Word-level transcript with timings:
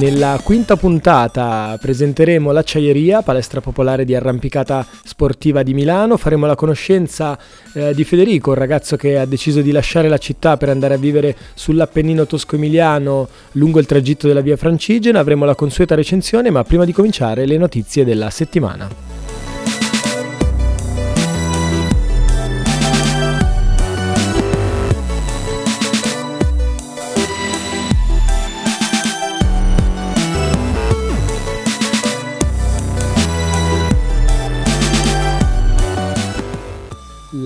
Nella 0.00 0.40
quinta 0.42 0.76
puntata 0.76 1.76
presenteremo 1.78 2.52
l'Acciaieria, 2.52 3.20
palestra 3.20 3.60
popolare 3.60 4.06
di 4.06 4.14
arrampicata 4.14 4.86
sportiva 5.04 5.62
di 5.62 5.74
Milano. 5.74 6.16
Faremo 6.16 6.46
la 6.46 6.54
conoscenza 6.54 7.38
eh, 7.74 7.92
di 7.92 8.02
Federico, 8.04 8.48
un 8.48 8.56
ragazzo 8.56 8.96
che 8.96 9.18
ha 9.18 9.26
deciso 9.26 9.60
di 9.60 9.70
lasciare 9.72 10.08
la 10.08 10.16
città 10.16 10.56
per 10.56 10.70
andare 10.70 10.94
a 10.94 10.96
vivere 10.96 11.36
sull'Appennino 11.52 12.24
tosco-emiliano 12.24 13.28
lungo 13.52 13.78
il 13.78 13.84
tragitto 13.84 14.26
della 14.26 14.40
via 14.40 14.56
Francigena. 14.56 15.18
Avremo 15.18 15.44
la 15.44 15.54
consueta 15.54 15.94
recensione, 15.94 16.48
ma 16.48 16.64
prima 16.64 16.86
di 16.86 16.92
cominciare 16.92 17.44
le 17.44 17.58
notizie 17.58 18.02
della 18.02 18.30
settimana. 18.30 19.09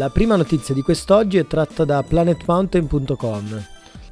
La 0.05 0.11
prima 0.11 0.37
notizia 0.37 0.75
di 0.75 0.83
quest'oggi 0.83 1.39
è 1.39 1.47
tratta 1.47 1.87
da 1.87 2.03
planetmountain.com. 2.03 3.67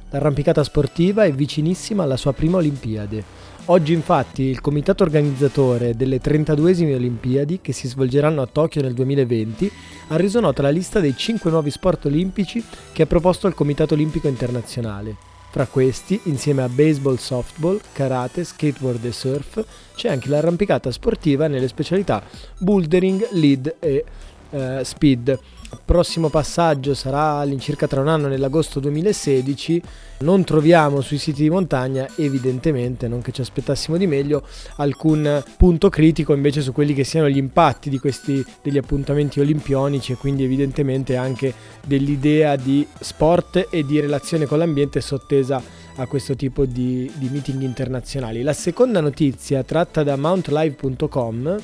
L'arrampicata 0.09 0.63
sportiva 0.63 1.23
è 1.23 1.31
vicinissima 1.31 2.01
alla 2.01 2.17
sua 2.17 2.33
prima 2.33 2.57
Olimpiade. 2.57 3.23
Oggi 3.65 3.93
infatti 3.93 4.41
il 4.41 4.59
comitato 4.59 5.03
organizzatore 5.03 5.95
delle 5.95 6.19
32esime 6.19 6.95
Olimpiadi, 6.95 7.59
che 7.61 7.73
si 7.73 7.87
svolgeranno 7.87 8.41
a 8.41 8.47
Tokyo 8.51 8.81
nel 8.81 8.95
2020, 8.95 9.71
ha 10.07 10.15
reso 10.15 10.39
nota 10.39 10.63
la 10.63 10.71
lista 10.71 10.99
dei 10.99 11.15
5 11.15 11.51
nuovi 11.51 11.69
sport 11.69 12.05
olimpici 12.05 12.65
che 12.91 13.03
ha 13.03 13.05
proposto 13.05 13.45
il 13.45 13.53
Comitato 13.53 13.93
Olimpico 13.93 14.27
Internazionale. 14.27 15.15
Fra 15.51 15.67
questi, 15.67 16.19
insieme 16.23 16.63
a 16.63 16.69
baseball, 16.69 17.17
softball, 17.17 17.79
karate, 17.91 18.43
skateboard 18.43 19.05
e 19.05 19.11
surf, 19.11 19.63
c'è 19.93 20.09
anche 20.09 20.29
l'arrampicata 20.29 20.89
sportiva 20.89 21.45
nelle 21.45 21.67
specialità 21.67 22.23
bouldering, 22.57 23.27
lead 23.33 23.75
e 23.77 24.03
uh, 24.49 24.81
speed. 24.81 25.39
Prossimo 25.83 26.29
passaggio 26.29 26.93
sarà 26.93 27.35
all'incirca 27.35 27.87
tra 27.87 28.01
un 28.01 28.07
anno 28.07 28.27
nell'agosto 28.27 28.79
2016. 28.79 29.81
Non 30.19 30.43
troviamo 30.43 31.01
sui 31.01 31.17
siti 31.17 31.41
di 31.41 31.49
montagna, 31.49 32.07
evidentemente, 32.15 33.07
non 33.07 33.21
che 33.21 33.31
ci 33.31 33.41
aspettassimo 33.41 33.97
di 33.97 34.07
meglio, 34.07 34.45
alcun 34.77 35.43
punto 35.57 35.89
critico 35.89 36.33
invece 36.33 36.61
su 36.61 36.71
quelli 36.71 36.93
che 36.93 37.03
siano 37.03 37.29
gli 37.29 37.37
impatti 37.37 37.89
di 37.89 37.99
questi 37.99 38.45
degli 38.61 38.77
appuntamenti 38.77 39.39
olimpionici 39.39 40.13
e 40.13 40.15
quindi 40.15 40.43
evidentemente 40.43 41.15
anche 41.15 41.53
dell'idea 41.85 42.55
di 42.55 42.87
sport 42.99 43.67
e 43.69 43.83
di 43.83 43.99
relazione 43.99 44.45
con 44.45 44.59
l'ambiente 44.59 45.01
sottesa 45.01 45.61
a 45.95 46.07
questo 46.07 46.35
tipo 46.35 46.65
di, 46.65 47.11
di 47.15 47.29
meeting 47.29 47.61
internazionali. 47.61 48.41
La 48.41 48.53
seconda 48.53 49.01
notizia 49.01 49.63
tratta 49.63 50.03
da 50.03 50.15
mountlive.com 50.15 51.57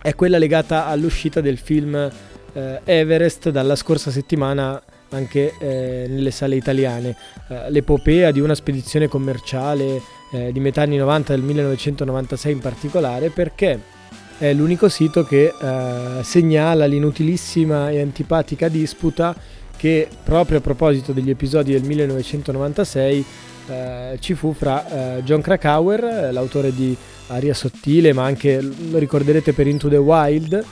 è 0.00 0.14
quella 0.14 0.38
legata 0.38 0.86
all'uscita 0.86 1.40
del 1.40 1.58
film 1.58 2.10
eh, 2.56 2.80
Everest 2.84 3.50
dalla 3.50 3.76
scorsa 3.76 4.10
settimana 4.10 4.82
anche 5.10 5.52
eh, 5.58 6.06
nelle 6.08 6.30
sale 6.30 6.56
italiane. 6.56 7.14
Eh, 7.48 7.70
l'epopea 7.70 8.30
di 8.30 8.40
una 8.40 8.54
spedizione 8.54 9.08
commerciale 9.08 10.00
eh, 10.32 10.50
di 10.52 10.60
metà 10.60 10.82
anni 10.82 10.96
90 10.96 11.34
del 11.34 11.42
1996 11.42 12.52
in 12.52 12.58
particolare 12.58 13.30
perché 13.30 13.94
è 14.38 14.52
l'unico 14.52 14.88
sito 14.88 15.24
che 15.24 15.52
eh, 15.58 16.22
segnala 16.22 16.86
l'inutilissima 16.86 17.90
e 17.90 18.00
antipatica 18.00 18.68
disputa 18.68 19.34
che 19.76 20.08
proprio 20.24 20.58
a 20.58 20.60
proposito 20.60 21.12
degli 21.12 21.30
episodi 21.30 21.72
del 21.72 21.82
1996 21.82 23.24
eh, 23.68 24.16
ci 24.20 24.34
fu 24.34 24.52
fra 24.54 25.20
John 25.22 25.42
Krakauer, 25.42 26.32
l'autore 26.32 26.74
di 26.74 26.96
Aria 27.28 27.52
Sottile, 27.52 28.12
ma 28.12 28.24
anche 28.24 28.60
lo 28.60 28.98
ricorderete 28.98 29.52
per 29.52 29.66
Into 29.66 29.88
the 29.88 29.96
Wild, 29.96 30.64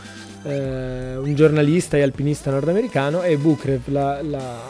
eh, 0.45 1.17
un 1.17 1.35
giornalista 1.35 1.97
e 1.97 2.03
alpinista 2.03 2.51
nordamericano, 2.51 3.23
e 3.23 3.37
Bukrev, 3.37 3.89
la, 3.89 4.23
la, 4.23 4.61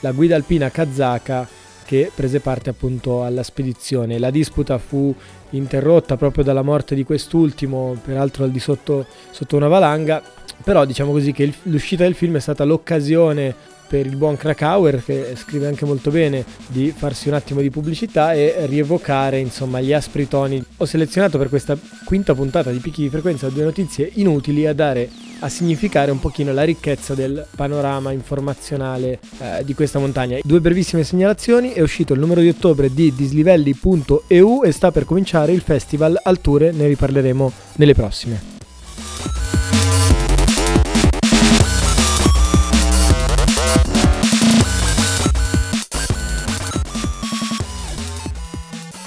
la 0.00 0.12
guida 0.12 0.36
alpina 0.36 0.70
kazaka 0.70 1.48
che 1.84 2.10
prese 2.14 2.40
parte 2.40 2.70
appunto 2.70 3.24
alla 3.24 3.42
spedizione. 3.42 4.18
La 4.18 4.30
disputa 4.30 4.78
fu 4.78 5.12
interrotta 5.50 6.16
proprio 6.16 6.44
dalla 6.44 6.62
morte 6.62 6.94
di 6.94 7.02
quest'ultimo, 7.02 7.96
peraltro 8.04 8.44
al 8.44 8.50
di 8.50 8.60
sotto, 8.60 9.06
sotto 9.30 9.56
una 9.56 9.66
valanga, 9.66 10.22
però 10.62 10.84
diciamo 10.84 11.10
così 11.10 11.32
che 11.32 11.52
l'uscita 11.64 12.04
del 12.04 12.14
film 12.14 12.36
è 12.36 12.40
stata 12.40 12.64
l'occasione 12.64 13.54
per 13.90 14.06
il 14.06 14.14
buon 14.14 14.36
Krakauer 14.36 15.02
che 15.04 15.34
scrive 15.34 15.66
anche 15.66 15.84
molto 15.84 16.12
bene 16.12 16.44
di 16.68 16.94
farsi 16.96 17.26
un 17.26 17.34
attimo 17.34 17.60
di 17.60 17.70
pubblicità 17.70 18.34
e 18.34 18.66
rievocare 18.66 19.40
insomma 19.40 19.80
gli 19.80 19.92
aspri 19.92 20.28
toni. 20.28 20.62
Ho 20.76 20.84
selezionato 20.84 21.38
per 21.38 21.48
questa 21.48 21.76
quinta 22.04 22.32
puntata 22.32 22.70
di 22.70 22.78
picchi 22.78 23.02
di 23.02 23.08
frequenza 23.08 23.48
due 23.48 23.64
notizie 23.64 24.08
inutili 24.14 24.64
a 24.68 24.72
dare 24.72 25.10
a 25.40 25.48
significare 25.48 26.12
un 26.12 26.20
pochino 26.20 26.52
la 26.52 26.62
ricchezza 26.62 27.14
del 27.14 27.44
panorama 27.56 28.12
informazionale 28.12 29.18
eh, 29.38 29.64
di 29.64 29.74
questa 29.74 29.98
montagna. 29.98 30.38
Due 30.40 30.60
brevissime 30.60 31.02
segnalazioni, 31.02 31.72
è 31.72 31.80
uscito 31.80 32.12
il 32.12 32.20
numero 32.20 32.40
di 32.40 32.48
ottobre 32.48 32.94
di 32.94 33.12
dislivelli.eu 33.12 34.62
e 34.62 34.70
sta 34.70 34.92
per 34.92 35.04
cominciare 35.04 35.50
il 35.50 35.62
festival 35.62 36.16
Alture, 36.22 36.70
ne 36.70 36.86
riparleremo 36.86 37.52
nelle 37.76 37.94
prossime. 37.94 39.59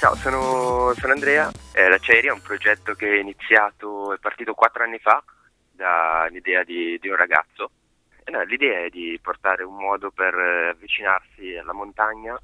Ciao, 0.04 0.16
sono, 0.16 0.92
sono 0.92 1.14
Andrea. 1.14 1.50
Eh, 1.72 1.88
la 1.88 1.96
Ceria 1.96 2.28
è 2.28 2.34
un 2.34 2.42
progetto 2.42 2.92
che 2.92 3.08
è 3.08 3.20
iniziato, 3.20 4.12
è 4.12 4.18
partito 4.18 4.52
quattro 4.52 4.82
anni 4.82 4.98
fa 4.98 5.24
dall'idea 5.72 6.62
di, 6.62 6.98
di 7.00 7.08
un 7.08 7.16
ragazzo. 7.16 7.70
E, 8.22 8.30
no, 8.30 8.42
l'idea 8.42 8.84
è 8.84 8.90
di 8.90 9.18
portare 9.22 9.62
un 9.62 9.74
modo 9.76 10.10
per 10.10 10.34
eh, 10.34 10.68
avvicinarsi 10.68 11.56
alla 11.56 11.72
montagna 11.72 12.38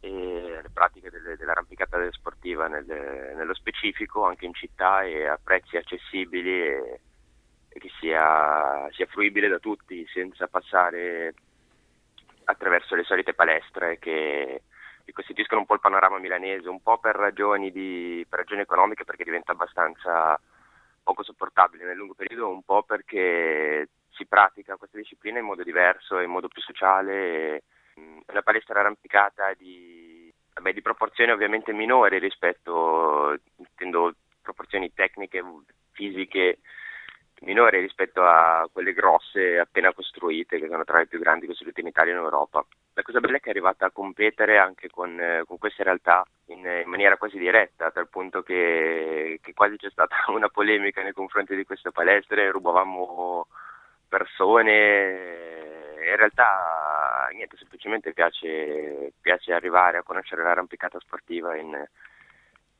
e 0.00 0.56
alle 0.58 0.70
pratiche 0.72 1.10
delle, 1.10 1.36
dell'arrampicata 1.36 1.96
sportiva 2.10 2.66
nel, 2.66 2.86
nello 3.36 3.54
specifico, 3.54 4.26
anche 4.26 4.46
in 4.46 4.54
città 4.54 5.04
e 5.04 5.28
a 5.28 5.38
prezzi 5.40 5.76
accessibili 5.76 6.60
e, 6.60 7.00
e 7.68 7.78
che 7.78 7.90
sia, 8.00 8.88
sia 8.90 9.06
fruibile 9.06 9.46
da 9.46 9.60
tutti 9.60 10.04
senza 10.12 10.48
passare 10.48 11.34
attraverso 12.42 12.96
le 12.96 13.04
solite 13.04 13.32
palestre 13.32 14.00
che 14.00 14.62
che 15.08 15.14
costituiscono 15.14 15.60
un 15.60 15.66
po' 15.66 15.72
il 15.72 15.80
panorama 15.80 16.18
milanese, 16.18 16.68
un 16.68 16.82
po' 16.82 16.98
per 16.98 17.16
ragioni, 17.16 17.72
di, 17.72 18.26
per 18.28 18.40
ragioni 18.40 18.60
economiche 18.60 19.04
perché 19.04 19.24
diventa 19.24 19.52
abbastanza 19.52 20.38
poco 21.02 21.22
sopportabile 21.22 21.86
nel 21.86 21.96
lungo 21.96 22.12
periodo, 22.12 22.50
un 22.50 22.62
po' 22.62 22.82
perché 22.82 23.88
si 24.10 24.26
pratica 24.26 24.76
questa 24.76 24.98
disciplina 24.98 25.38
in 25.38 25.46
modo 25.46 25.62
diverso, 25.62 26.18
in 26.20 26.28
modo 26.28 26.48
più 26.48 26.60
sociale. 26.60 27.62
È 27.94 28.32
una 28.32 28.42
palestra 28.42 28.80
arrampicata 28.80 29.54
di, 29.54 30.30
vabbè, 30.52 30.74
di 30.74 30.82
proporzioni 30.82 31.30
ovviamente 31.32 31.72
minori 31.72 32.18
rispetto, 32.18 33.34
intendo 33.56 34.14
proporzioni 34.42 34.92
tecniche, 34.92 35.42
fisiche 35.92 36.58
minori 37.40 37.80
rispetto 37.80 38.22
a 38.22 38.68
quelle 38.70 38.92
grosse 38.92 39.58
appena 39.58 39.94
costruite, 39.94 40.58
che 40.58 40.68
sono 40.68 40.84
tra 40.84 40.98
le 40.98 41.06
più 41.06 41.18
grandi 41.18 41.46
costruite 41.46 41.80
in 41.80 41.86
Italia 41.86 42.12
e 42.12 42.16
in 42.16 42.22
Europa. 42.22 42.62
La 42.98 43.04
cosa 43.04 43.20
bella 43.20 43.36
è 43.36 43.40
che 43.40 43.46
è 43.46 43.50
arrivata 43.50 43.86
a 43.86 43.90
competere 43.92 44.58
anche 44.58 44.88
con, 44.90 45.20
eh, 45.20 45.44
con 45.46 45.56
queste 45.56 45.84
realtà 45.84 46.26
in, 46.46 46.66
in, 46.66 46.88
maniera 46.88 47.16
quasi 47.16 47.38
diretta, 47.38 47.86
a 47.86 47.90
tal 47.92 48.08
punto 48.08 48.42
che, 48.42 49.38
che, 49.40 49.54
quasi 49.54 49.76
c'è 49.76 49.88
stata 49.88 50.16
una 50.34 50.48
polemica 50.48 51.00
nei 51.00 51.12
confronti 51.12 51.54
di 51.54 51.64
queste 51.64 51.92
palestre, 51.92 52.50
rubavamo 52.50 53.46
persone. 54.08 55.46
In 56.10 56.16
realtà 56.16 57.28
niente, 57.34 57.56
semplicemente 57.56 58.12
piace, 58.12 59.12
piace 59.20 59.52
arrivare 59.52 59.98
a 59.98 60.02
conoscere 60.02 60.42
l'arrampicata 60.42 60.98
sportiva 60.98 61.54
in, 61.54 61.80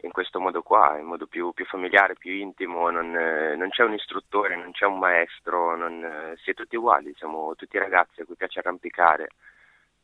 in 0.00 0.10
questo 0.10 0.40
modo 0.40 0.62
qua, 0.62 0.98
in 0.98 1.06
modo 1.06 1.28
più, 1.28 1.52
più 1.52 1.64
familiare, 1.64 2.16
più 2.16 2.32
intimo, 2.32 2.90
non, 2.90 3.14
eh, 3.14 3.54
non, 3.54 3.68
c'è 3.68 3.84
un 3.84 3.94
istruttore, 3.94 4.56
non 4.56 4.72
c'è 4.72 4.84
un 4.84 4.98
maestro, 4.98 5.76
non, 5.76 6.02
eh, 6.02 6.36
si 6.42 6.50
è 6.50 6.54
tutti 6.54 6.74
uguali, 6.74 7.14
siamo 7.16 7.54
tutti 7.54 7.78
ragazzi 7.78 8.20
a 8.20 8.24
cui 8.24 8.34
piace 8.34 8.58
arrampicare 8.58 9.28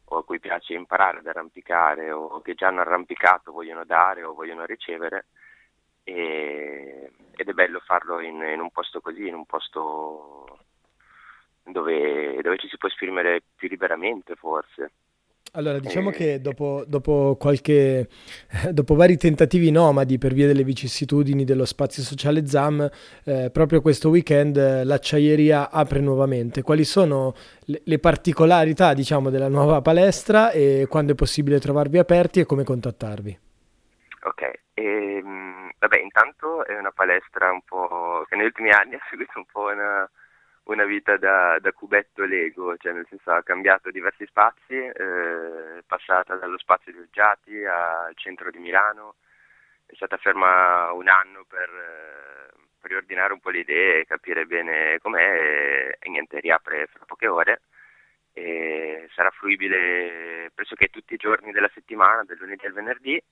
o 0.06 0.18
a 0.18 0.24
cui 0.24 0.40
piace 0.40 0.74
imparare 0.74 1.18
ad 1.18 1.26
arrampicare 1.26 2.10
o 2.12 2.40
che 2.40 2.54
già 2.54 2.68
hanno 2.68 2.80
arrampicato 2.80 3.52
vogliono 3.52 3.84
dare 3.84 4.22
o 4.22 4.34
vogliono 4.34 4.64
ricevere 4.64 5.26
e, 6.04 7.10
ed 7.34 7.48
è 7.48 7.52
bello 7.52 7.80
farlo 7.80 8.20
in, 8.20 8.42
in, 8.42 8.60
un 8.60 8.70
posto 8.70 9.00
così, 9.00 9.26
in 9.26 9.34
un 9.34 9.46
posto 9.46 10.58
dove, 11.62 12.40
dove 12.42 12.58
ci 12.58 12.68
si 12.68 12.76
può 12.76 12.88
esprimere 12.88 13.42
più 13.56 13.68
liberamente 13.68 14.34
forse. 14.36 14.92
Allora, 15.56 15.78
diciamo 15.78 16.10
che 16.10 16.40
dopo, 16.40 16.82
dopo, 16.84 17.36
qualche, 17.38 18.08
dopo 18.72 18.96
vari 18.96 19.16
tentativi 19.16 19.70
nomadi 19.70 20.18
per 20.18 20.32
via 20.32 20.48
delle 20.48 20.64
vicissitudini 20.64 21.44
dello 21.44 21.64
spazio 21.64 22.02
sociale 22.02 22.44
ZAM, 22.44 22.90
eh, 23.24 23.50
proprio 23.52 23.80
questo 23.80 24.08
weekend 24.08 24.56
eh, 24.56 24.82
l'acciaieria 24.82 25.70
apre 25.70 26.00
nuovamente. 26.00 26.62
Quali 26.62 26.82
sono 26.82 27.34
le, 27.66 27.82
le, 27.84 27.98
particolarità, 28.00 28.94
diciamo, 28.94 29.30
della 29.30 29.46
nuova 29.46 29.80
palestra 29.80 30.50
e 30.50 30.86
quando 30.88 31.12
è 31.12 31.14
possibile 31.14 31.60
trovarvi 31.60 31.98
aperti 31.98 32.40
e 32.40 32.46
come 32.46 32.64
contattarvi? 32.64 33.38
Ok, 34.24 34.50
ehm, 34.74 35.70
vabbè, 35.78 35.98
intanto 36.00 36.66
è 36.66 36.76
una 36.76 36.90
palestra 36.92 37.52
un 37.52 37.60
po' 37.64 38.24
che 38.28 38.34
negli 38.34 38.46
ultimi 38.46 38.70
anni 38.70 38.94
ha 38.98 39.06
seguito 39.08 39.32
un 39.36 39.44
po' 39.52 39.70
una 39.72 40.10
una 40.64 40.84
vita 40.84 41.16
da, 41.16 41.58
da, 41.60 41.72
cubetto 41.72 42.24
Lego, 42.24 42.76
cioè 42.76 42.92
nel 42.92 43.06
senso 43.08 43.30
ha 43.30 43.42
cambiato 43.42 43.90
diversi 43.90 44.24
spazi, 44.26 44.74
eh, 44.74 45.82
passata 45.86 46.36
dallo 46.36 46.58
spazio 46.58 46.92
di 46.92 46.98
Oggiati 46.98 47.64
al 47.64 48.14
centro 48.16 48.50
di 48.50 48.58
Milano, 48.58 49.16
è 49.86 49.94
stata 49.94 50.16
ferma 50.16 50.90
un 50.92 51.08
anno 51.08 51.44
per, 51.46 51.68
eh, 51.68 52.52
per 52.80 52.90
riordinare 52.90 53.32
un 53.32 53.40
po' 53.40 53.50
le 53.50 53.58
idee 53.60 54.06
capire 54.06 54.46
bene 54.46 54.98
com'è 55.00 55.20
e, 55.20 55.96
e 56.00 56.08
niente, 56.08 56.40
riapre 56.40 56.86
fra 56.86 57.04
poche 57.04 57.28
ore 57.28 57.62
e 58.32 59.08
sarà 59.14 59.30
fruibile 59.30 60.50
pressoché 60.54 60.88
tutti 60.88 61.14
i 61.14 61.18
giorni 61.18 61.52
della 61.52 61.70
settimana, 61.72 62.24
dal 62.24 62.38
lunedì 62.38 62.66
al 62.66 62.72
venerdì. 62.72 63.22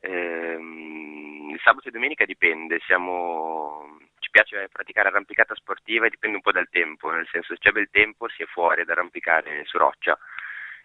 Ehm, 0.00 1.50
il 1.52 1.60
sabato 1.62 1.88
e 1.88 1.90
domenica 1.90 2.24
dipende, 2.24 2.78
siamo 2.80 3.98
piace 4.36 4.68
praticare 4.68 5.08
arrampicata 5.08 5.54
sportiva 5.54 6.04
e 6.04 6.10
dipende 6.10 6.36
un 6.36 6.42
po' 6.42 6.52
dal 6.52 6.68
tempo, 6.68 7.10
nel 7.10 7.26
senso 7.30 7.54
se 7.54 7.58
c'è 7.58 7.72
bel 7.72 7.88
tempo 7.90 8.28
si 8.28 8.42
è 8.42 8.46
fuori 8.46 8.82
ad 8.82 8.90
arrampicare 8.90 9.64
su 9.64 9.78
roccia, 9.78 10.18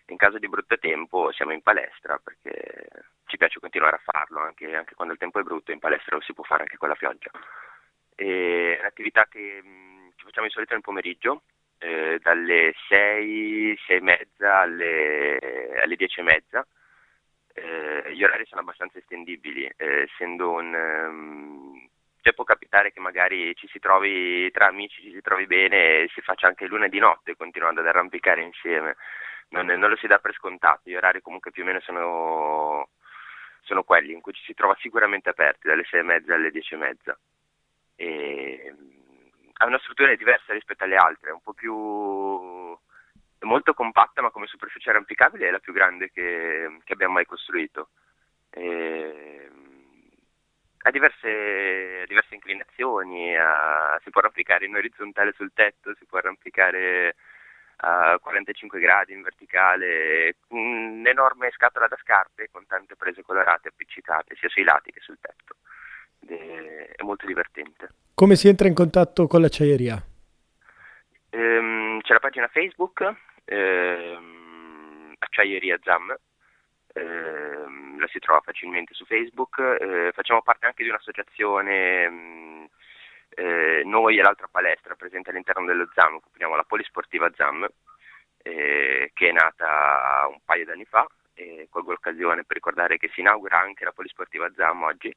in 0.08 0.16
caso 0.16 0.38
di 0.40 0.48
brutto 0.48 0.78
tempo 0.78 1.34
siamo 1.34 1.52
in 1.52 1.62
palestra 1.62 2.18
perché 2.24 2.88
ci 3.26 3.36
piace 3.36 3.60
continuare 3.60 3.98
a 3.98 4.02
farlo 4.04 4.40
anche, 4.40 4.74
anche 4.74 4.96
quando 4.96 5.14
il 5.14 5.20
tempo 5.20 5.40
è 5.40 5.44
brutto, 5.44 5.74
in 5.74 5.80
palestra 5.80 6.16
lo 6.16 6.22
si 6.22 6.34
può 6.34 6.46
fare 6.46 6.62
anche 6.62 6.78
con 6.78 6.88
la 6.88 6.96
pioggia. 6.96 7.30
E 8.16 8.78
è 8.78 8.80
un'attività 8.80 9.26
che 9.30 9.62
ci 10.16 10.24
facciamo 10.24 10.48
di 10.48 10.54
solito 10.54 10.74
nel 10.74 10.82
pomeriggio, 10.82 11.44
eh, 11.80 12.20
dalle 12.22 12.74
6, 12.88 13.78
6 13.86 13.98
e 13.98 14.02
mezza 14.02 14.60
alle, 14.60 15.82
alle 15.84 15.96
10 15.98 16.20
e 16.22 16.24
mezza. 16.24 16.66
Eh, 17.54 18.14
gli 18.14 18.24
orari 18.24 18.46
sono 18.46 18.62
abbastanza 18.62 18.98
estendibili, 18.98 19.66
eh, 19.76 20.04
essendo 20.04 20.52
un, 20.52 20.74
um, 20.74 21.71
cioè 22.22 22.34
può 22.34 22.44
capitare 22.44 22.92
che 22.92 23.00
magari 23.00 23.56
ci 23.56 23.68
si 23.68 23.80
trovi 23.80 24.50
tra 24.52 24.68
amici, 24.68 25.02
ci 25.02 25.12
si 25.12 25.22
trovi 25.22 25.48
bene 25.48 26.04
e 26.04 26.10
si 26.14 26.22
faccia 26.22 26.48
anche 26.48 26.68
lunedì 26.68 27.00
notte 27.00 27.36
continuando 27.36 27.82
ad 27.82 27.88
arrampicare 27.88 28.42
insieme. 28.42 28.96
Non, 29.50 29.66
non 29.66 29.90
lo 29.90 29.98
si 29.98 30.08
dà 30.08 30.20
per 30.20 30.34
scontato, 30.34 30.90
gli 30.90 30.96
orari 30.96 31.22
comunque 31.22 31.52
più 31.52 31.64
o 31.64 31.66
meno 31.66 31.82
sono, 31.82 32.90
sono 33.64 33.84
quelli 33.84 34.14
in 34.14 34.22
cui 34.22 34.34
ci 34.34 34.44
si 34.44 34.54
trova 34.54 34.76
sicuramente 34.80 35.30
aperti 35.30 35.68
dalle 35.68 35.84
sei 35.84 36.00
e 36.02 36.04
mezza 36.04 36.34
alle 36.34 36.52
dieci 36.52 36.74
e 36.76 36.78
mezza. 36.78 37.20
E, 37.96 38.76
ha 39.58 39.66
una 39.66 39.80
struttura 39.80 40.16
diversa 40.16 40.54
rispetto 40.54 40.84
alle 40.84 40.96
altre, 40.96 41.32
un 41.32 41.42
po' 41.42 41.54
più 41.54 42.78
molto 43.42 43.74
compatta 43.74 44.22
ma 44.22 44.30
come 44.30 44.46
superficie 44.46 44.92
arrampicabile 44.92 45.48
è 45.48 45.52
la 45.52 45.60
più 45.60 45.74
grande 45.74 46.12
che, 46.12 46.80
che 46.84 46.94
abbiamo 46.94 47.14
mai 47.14 47.26
costruito. 47.26 47.90
E, 48.50 49.51
ha 50.84 50.92
diverse, 50.92 52.06
diverse 52.08 52.34
inclinazioni, 52.34 53.36
ha, 53.36 54.00
si 54.04 54.10
può 54.10 54.22
arrampicare 54.22 54.66
in 54.66 54.76
orizzontale 54.76 55.34
sul 55.34 55.52
tetto, 55.54 55.94
si 55.98 56.06
può 56.06 56.18
arrampicare 56.18 57.16
a 57.84 58.18
45 58.20 58.80
gradi 58.80 59.14
in 59.14 59.22
verticale, 59.22 60.36
un'enorme 60.50 61.50
scatola 61.52 61.88
da 61.88 61.98
scarpe 62.02 62.50
con 62.52 62.66
tante 62.68 62.96
prese 62.96 63.24
colorate 63.24 63.70
appiccicate 63.70 64.36
sia 64.36 64.50
sui 64.50 64.64
lati 64.64 64.92
che 64.92 65.00
sul 65.00 65.18
tetto. 65.20 65.56
È 66.26 67.02
molto 67.04 67.26
divertente. 67.26 67.90
Come 68.14 68.36
si 68.36 68.48
entra 68.48 68.68
in 68.68 68.76
contatto 68.76 69.26
con 69.26 69.42
l'acciaieria? 69.42 70.00
Ehm, 71.32 72.02
c'è 72.02 72.14
la 72.14 72.20
pagina 72.20 72.48
Facebook, 72.48 73.12
ehm, 73.46 75.16
Acciaieria 75.18 75.80
ZAM, 75.82 76.16
ehm, 76.94 77.31
la 78.02 78.08
si 78.08 78.20
trova 78.20 78.42
facilmente 78.42 78.94
su 78.94 79.06
Facebook, 79.06 79.60
eh, 79.60 80.12
facciamo 80.14 80.42
parte 80.42 80.66
anche 80.66 80.84
di 80.84 80.90
un'associazione, 80.90 82.10
mh, 82.10 82.14
mm, 82.14 82.64
eh, 83.30 83.82
noi 83.86 84.18
e 84.18 84.22
l'altra 84.22 84.48
palestra 84.52 84.96
presente 84.96 85.30
all'interno 85.30 85.66
dello 85.66 85.90
ZAM, 85.94 86.16
occupiamo 86.16 86.56
la 86.56 86.64
Polisportiva 86.64 87.32
ZAM, 87.34 87.68
eh, 88.44 89.12
che 89.14 89.30
è 89.30 89.32
nata 89.32 90.28
un 90.30 90.40
paio 90.44 90.66
di 90.66 90.72
anni 90.72 90.86
fa, 90.86 91.08
e 91.34 91.68
colgo 91.70 91.92
l'occasione 91.92 92.44
per 92.44 92.58
ricordare 92.58 92.98
che 92.98 93.10
si 93.14 93.22
inaugura 93.22 93.60
anche 93.60 93.86
la 93.86 93.94
Polisportiva 93.94 94.52
ZAM 94.54 94.84
oggi, 94.84 95.16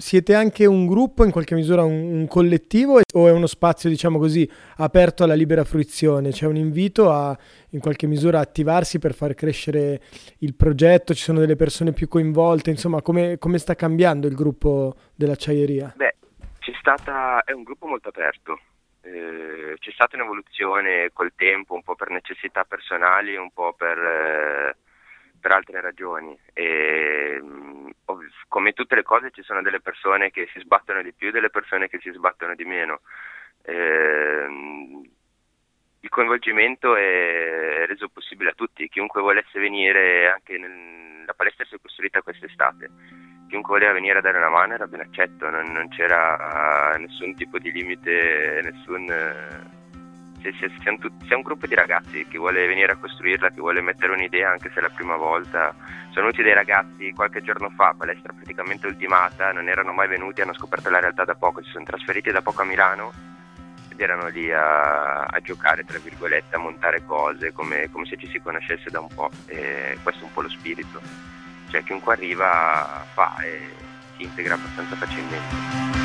siete 0.00 0.34
anche 0.34 0.64
un 0.64 0.86
gruppo, 0.86 1.24
in 1.24 1.30
qualche 1.30 1.54
misura 1.54 1.82
un, 1.82 2.20
un, 2.20 2.26
collettivo 2.26 3.00
o 3.14 3.28
è 3.28 3.30
uno 3.30 3.46
spazio, 3.46 3.90
diciamo 3.90 4.18
così, 4.18 4.50
aperto 4.78 5.24
alla 5.24 5.34
libera 5.34 5.62
fruizione? 5.62 6.30
C'è 6.30 6.46
un 6.46 6.56
invito 6.56 7.12
a, 7.12 7.36
in 7.70 7.80
qualche 7.80 8.06
misura, 8.06 8.40
attivarsi 8.40 8.98
per 8.98 9.14
far 9.14 9.34
crescere 9.34 10.00
il 10.38 10.54
progetto? 10.54 11.12
Ci 11.12 11.22
sono 11.22 11.38
delle 11.38 11.54
persone 11.54 11.92
più 11.92 12.08
coinvolte? 12.08 12.70
Insomma, 12.70 13.02
come, 13.02 13.36
come 13.38 13.58
sta 13.58 13.74
cambiando 13.74 14.26
il 14.26 14.34
gruppo 14.34 14.94
dell'acciaieria? 15.14 15.92
Beh, 15.96 16.16
c'è 16.58 16.72
stata, 16.80 17.44
è 17.44 17.52
un 17.52 17.62
gruppo 17.62 17.86
molto 17.86 18.08
aperto. 18.08 18.58
Eh, 19.02 19.76
c'è 19.78 19.90
stata 19.92 20.16
un'evoluzione 20.16 21.10
col 21.12 21.32
tempo, 21.36 21.74
un 21.74 21.82
po' 21.82 21.94
per 21.94 22.08
necessità 22.10 22.64
personali, 22.64 23.36
un 23.36 23.50
po' 23.52 23.74
per... 23.76 23.98
Eh, 23.98 24.76
per 25.40 25.52
altre 25.52 25.80
ragioni. 25.80 26.38
E, 26.52 27.42
come 28.48 28.72
tutte 28.72 28.94
le 28.94 29.02
cose 29.02 29.30
ci 29.30 29.42
sono 29.42 29.62
delle 29.62 29.80
persone 29.80 30.30
che 30.30 30.48
si 30.52 30.60
sbattono 30.60 31.02
di 31.02 31.12
più 31.12 31.28
e 31.28 31.32
delle 31.32 31.50
persone 31.50 31.88
che 31.88 31.98
si 32.00 32.10
sbattono 32.10 32.54
di 32.54 32.64
meno. 32.64 33.00
E, 33.62 34.46
il 36.02 36.08
coinvolgimento 36.08 36.96
è 36.96 37.84
reso 37.86 38.08
possibile 38.08 38.50
a 38.50 38.54
tutti, 38.54 38.88
chiunque 38.88 39.20
volesse 39.20 39.58
venire, 39.58 40.30
anche 40.30 40.56
nel, 40.56 41.24
la 41.26 41.34
palestra 41.34 41.64
si 41.66 41.74
è 41.74 41.78
costruita 41.80 42.22
quest'estate, 42.22 42.90
chiunque 43.48 43.74
voleva 43.74 43.92
venire 43.92 44.18
a 44.18 44.22
dare 44.22 44.38
una 44.38 44.48
mano 44.48 44.74
era 44.74 44.86
ben 44.86 45.00
accetto, 45.00 45.50
non, 45.50 45.70
non 45.72 45.88
c'era 45.88 46.94
uh, 46.94 47.00
nessun 47.00 47.34
tipo 47.34 47.58
di 47.58 47.70
limite, 47.70 48.60
nessun... 48.62 49.78
Se, 50.42 50.52
se, 50.58 50.70
se, 50.82 50.88
un, 50.88 50.98
se, 51.26 51.34
un, 51.34 51.42
gruppo 51.42 51.66
di 51.66 51.74
ragazzi 51.74 52.26
che 52.26 52.38
vuole 52.38 52.66
venire 52.66 52.92
a 52.92 52.96
costruirla, 52.96 53.50
che 53.50 53.60
vuole 53.60 53.82
mettere 53.82 54.12
un'idea 54.12 54.50
anche 54.50 54.70
se 54.72 54.78
è 54.78 54.82
la 54.82 54.88
prima 54.88 55.16
volta, 55.16 55.74
sono 56.10 56.26
venuti 56.26 56.42
dei 56.42 56.54
ragazzi 56.54 57.12
qualche 57.12 57.42
giorno 57.42 57.68
fa, 57.70 57.94
palestra 57.96 58.32
praticamente 58.32 58.86
ultimata, 58.86 59.52
non 59.52 59.68
erano 59.68 59.92
mai 59.92 60.08
venuti, 60.08 60.40
hanno 60.40 60.54
scoperto 60.54 60.88
la 60.88 61.00
realtà 61.00 61.24
da 61.24 61.34
poco, 61.34 61.62
si 61.62 61.70
sono 61.70 61.84
trasferiti 61.84 62.30
da 62.30 62.40
poco 62.40 62.62
a 62.62 62.64
Milano 62.64 63.12
ed 63.90 64.00
erano 64.00 64.28
lì 64.28 64.50
a, 64.50 65.24
a 65.24 65.40
giocare, 65.40 65.84
tra 65.84 65.98
virgolette, 65.98 66.56
a 66.56 66.58
montare 66.58 67.04
cose 67.04 67.52
come, 67.52 67.90
come, 67.90 68.06
se 68.06 68.16
ci 68.16 68.28
si 68.28 68.40
conoscesse 68.40 68.88
da 68.88 69.00
un 69.00 69.08
po'. 69.14 69.30
E 69.46 69.98
questo 70.02 70.22
è 70.22 70.24
un 70.24 70.32
po' 70.32 70.40
lo 70.40 70.48
spirito, 70.48 71.00
cioè 71.68 71.82
chiunque 71.84 72.14
arriva 72.14 73.04
fa 73.12 73.36
e 73.42 73.68
si 74.16 74.22
integra 74.22 74.54
abbastanza 74.54 74.96
facilmente. 74.96 75.99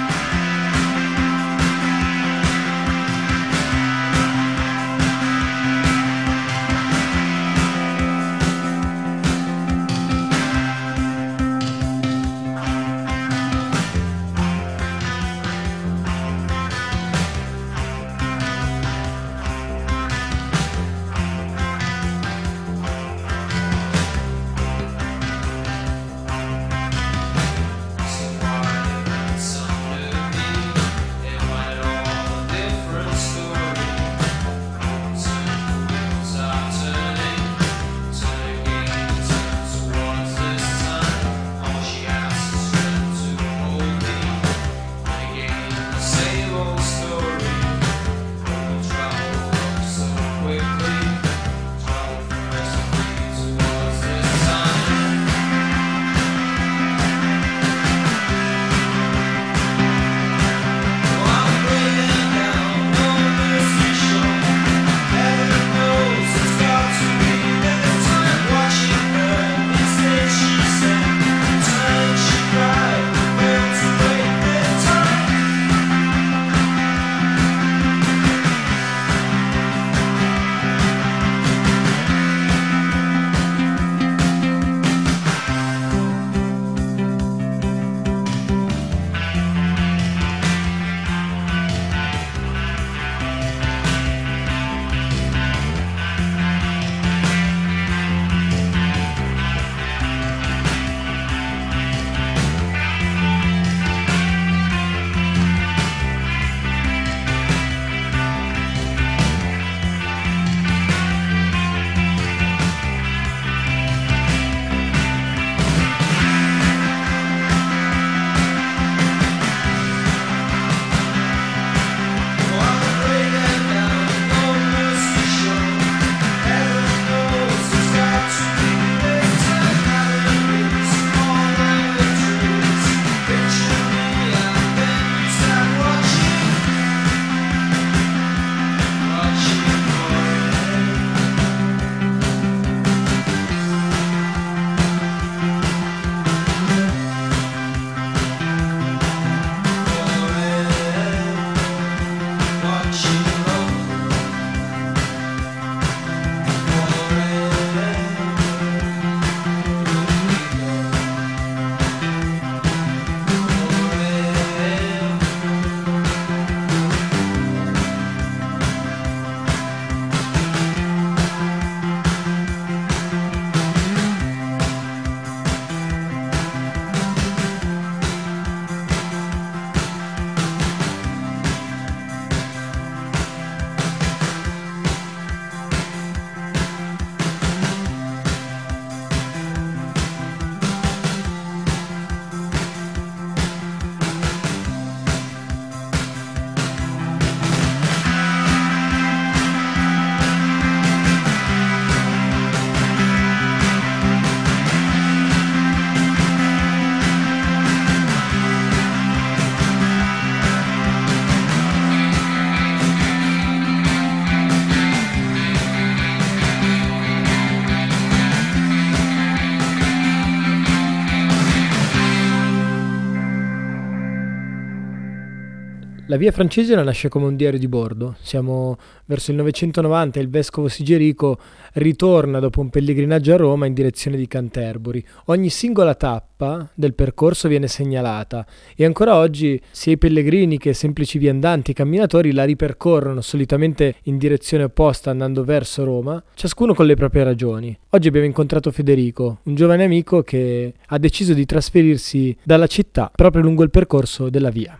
La 226.15 226.21
via 226.21 226.31
francigena 226.31 226.81
nasce 226.81 227.09
come 227.09 227.25
un 227.25 227.35
diario 227.35 227.59
di 227.59 227.67
bordo. 227.67 228.15
Siamo 228.21 228.77
verso 229.03 229.31
il 229.31 229.37
990 229.37 230.17
e 230.17 230.21
il 230.21 230.29
vescovo 230.29 230.69
Sigerico 230.69 231.37
ritorna 231.73 232.39
dopo 232.39 232.61
un 232.61 232.69
pellegrinaggio 232.69 233.33
a 233.33 233.35
Roma 233.35 233.65
in 233.65 233.73
direzione 233.73 234.15
di 234.15 234.25
Canterbury. 234.25 235.03
Ogni 235.25 235.49
singola 235.49 235.93
tappa 235.93 236.69
del 236.73 236.93
percorso 236.93 237.49
viene 237.49 237.67
segnalata 237.67 238.45
e 238.77 238.85
ancora 238.85 239.17
oggi 239.17 239.59
sia 239.71 239.91
i 239.91 239.97
pellegrini 239.97 240.57
che 240.57 240.71
semplici 240.71 241.17
viandanti 241.17 241.71
e 241.71 241.73
camminatori 241.73 242.31
la 242.31 242.45
ripercorrono 242.45 243.19
solitamente 243.19 243.95
in 244.03 244.17
direzione 244.17 244.63
opposta 244.63 245.11
andando 245.11 245.43
verso 245.43 245.83
Roma, 245.83 246.23
ciascuno 246.33 246.73
con 246.73 246.85
le 246.85 246.95
proprie 246.95 247.25
ragioni. 247.25 247.77
Oggi 247.89 248.07
abbiamo 248.07 248.25
incontrato 248.25 248.71
Federico, 248.71 249.39
un 249.43 249.55
giovane 249.55 249.83
amico 249.83 250.21
che 250.21 250.75
ha 250.85 250.97
deciso 250.97 251.33
di 251.33 251.45
trasferirsi 251.45 252.37
dalla 252.41 252.67
città 252.67 253.11
proprio 253.13 253.41
lungo 253.41 253.63
il 253.63 253.69
percorso 253.69 254.29
della 254.29 254.49
via. 254.49 254.79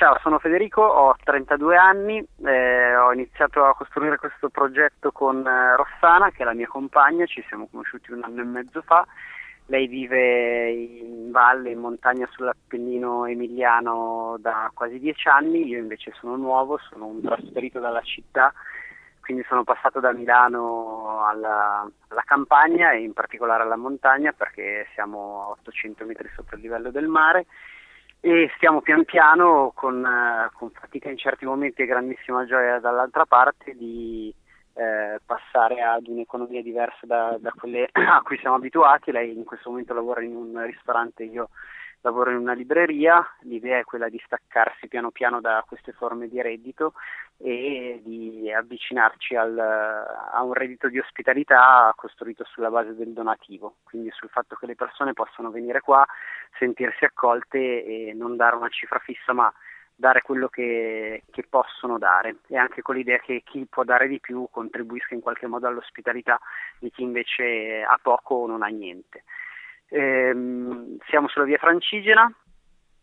Ciao, 0.00 0.18
sono 0.22 0.38
Federico, 0.38 0.80
ho 0.80 1.14
32 1.22 1.76
anni, 1.76 2.26
eh, 2.46 2.96
ho 2.96 3.12
iniziato 3.12 3.66
a 3.66 3.74
costruire 3.74 4.16
questo 4.16 4.48
progetto 4.48 5.12
con 5.12 5.46
eh, 5.46 5.76
Rossana, 5.76 6.30
che 6.30 6.40
è 6.40 6.46
la 6.46 6.54
mia 6.54 6.66
compagna, 6.66 7.26
ci 7.26 7.44
siamo 7.46 7.68
conosciuti 7.70 8.10
un 8.10 8.22
anno 8.24 8.40
e 8.40 8.44
mezzo 8.44 8.80
fa. 8.80 9.06
Lei 9.66 9.88
vive 9.88 10.70
in 10.70 11.30
valle, 11.30 11.72
in 11.72 11.80
montagna 11.80 12.26
sull'Appennino 12.30 13.26
emiliano 13.26 14.38
da 14.40 14.70
quasi 14.72 14.98
dieci 14.98 15.28
anni, 15.28 15.66
io 15.66 15.76
invece 15.76 16.12
sono 16.18 16.34
nuovo, 16.34 16.78
sono 16.78 17.04
un 17.04 17.20
trasferito 17.20 17.78
dalla 17.78 18.00
città, 18.00 18.54
quindi 19.20 19.44
sono 19.46 19.64
passato 19.64 20.00
da 20.00 20.14
Milano 20.14 21.26
alla, 21.26 21.86
alla 22.08 22.22
campagna 22.24 22.92
e 22.92 23.02
in 23.02 23.12
particolare 23.12 23.64
alla 23.64 23.76
montagna 23.76 24.32
perché 24.32 24.86
siamo 24.94 25.42
a 25.42 25.50
800 25.50 26.06
metri 26.06 26.30
sotto 26.34 26.54
il 26.54 26.62
livello 26.62 26.90
del 26.90 27.06
mare 27.06 27.44
e 28.20 28.50
stiamo 28.56 28.82
pian 28.82 29.04
piano 29.04 29.72
con, 29.74 30.04
eh, 30.04 30.50
con, 30.52 30.70
fatica 30.70 31.08
in 31.08 31.16
certi 31.16 31.46
momenti 31.46 31.82
e 31.82 31.86
grandissima 31.86 32.44
gioia 32.44 32.78
dall'altra 32.78 33.24
parte 33.24 33.74
di 33.74 34.32
eh, 34.74 35.18
passare 35.24 35.82
ad 35.82 36.06
un'economia 36.06 36.62
diversa 36.62 37.06
da, 37.06 37.36
da, 37.40 37.50
quelle 37.56 37.88
a 37.92 38.20
cui 38.22 38.38
siamo 38.38 38.56
abituati. 38.56 39.10
Lei 39.10 39.36
in 39.36 39.44
questo 39.44 39.70
momento 39.70 39.94
lavora 39.94 40.22
in 40.22 40.36
un 40.36 40.62
ristorante, 40.64 41.24
io 41.24 41.48
lavoro 42.02 42.30
in 42.30 42.38
una 42.38 42.52
libreria, 42.52 43.24
l'idea 43.40 43.78
è 43.78 43.84
quella 43.84 44.08
di 44.08 44.20
staccarsi 44.24 44.88
piano 44.88 45.10
piano 45.10 45.40
da 45.40 45.64
queste 45.66 45.92
forme 45.92 46.28
di 46.28 46.40
reddito 46.40 46.94
e 47.36 48.00
di 48.04 48.50
avvicinarci 48.52 49.34
al, 49.36 49.58
a 49.58 50.42
un 50.42 50.52
reddito 50.52 50.88
di 50.88 50.98
ospitalità 50.98 51.92
costruito 51.94 52.44
sulla 52.44 52.70
base 52.70 52.94
del 52.94 53.12
donativo, 53.12 53.76
quindi 53.82 54.10
sul 54.12 54.28
fatto 54.28 54.56
che 54.56 54.66
le 54.66 54.74
persone 54.74 55.12
possano 55.12 55.50
venire 55.50 55.80
qua, 55.80 56.06
sentirsi 56.58 57.04
accolte 57.04 57.58
e 57.58 58.12
non 58.14 58.36
dare 58.36 58.56
una 58.56 58.68
cifra 58.68 58.98
fissa 58.98 59.32
ma 59.32 59.52
dare 60.00 60.22
quello 60.22 60.48
che, 60.48 61.24
che 61.30 61.44
possono 61.48 61.98
dare 61.98 62.36
e 62.48 62.56
anche 62.56 62.80
con 62.80 62.94
l'idea 62.94 63.18
che 63.18 63.42
chi 63.44 63.66
può 63.68 63.84
dare 63.84 64.08
di 64.08 64.18
più 64.18 64.48
contribuisca 64.50 65.14
in 65.14 65.20
qualche 65.20 65.46
modo 65.46 65.66
all'ospitalità 65.66 66.40
di 66.78 66.90
chi 66.90 67.02
invece 67.02 67.82
ha 67.82 67.98
poco 68.00 68.36
o 68.36 68.46
non 68.46 68.62
ha 68.62 68.68
niente. 68.68 69.24
Ehm, 69.90 70.98
siamo 71.08 71.28
sulla 71.28 71.44
via 71.44 71.58
Francigena, 71.58 72.32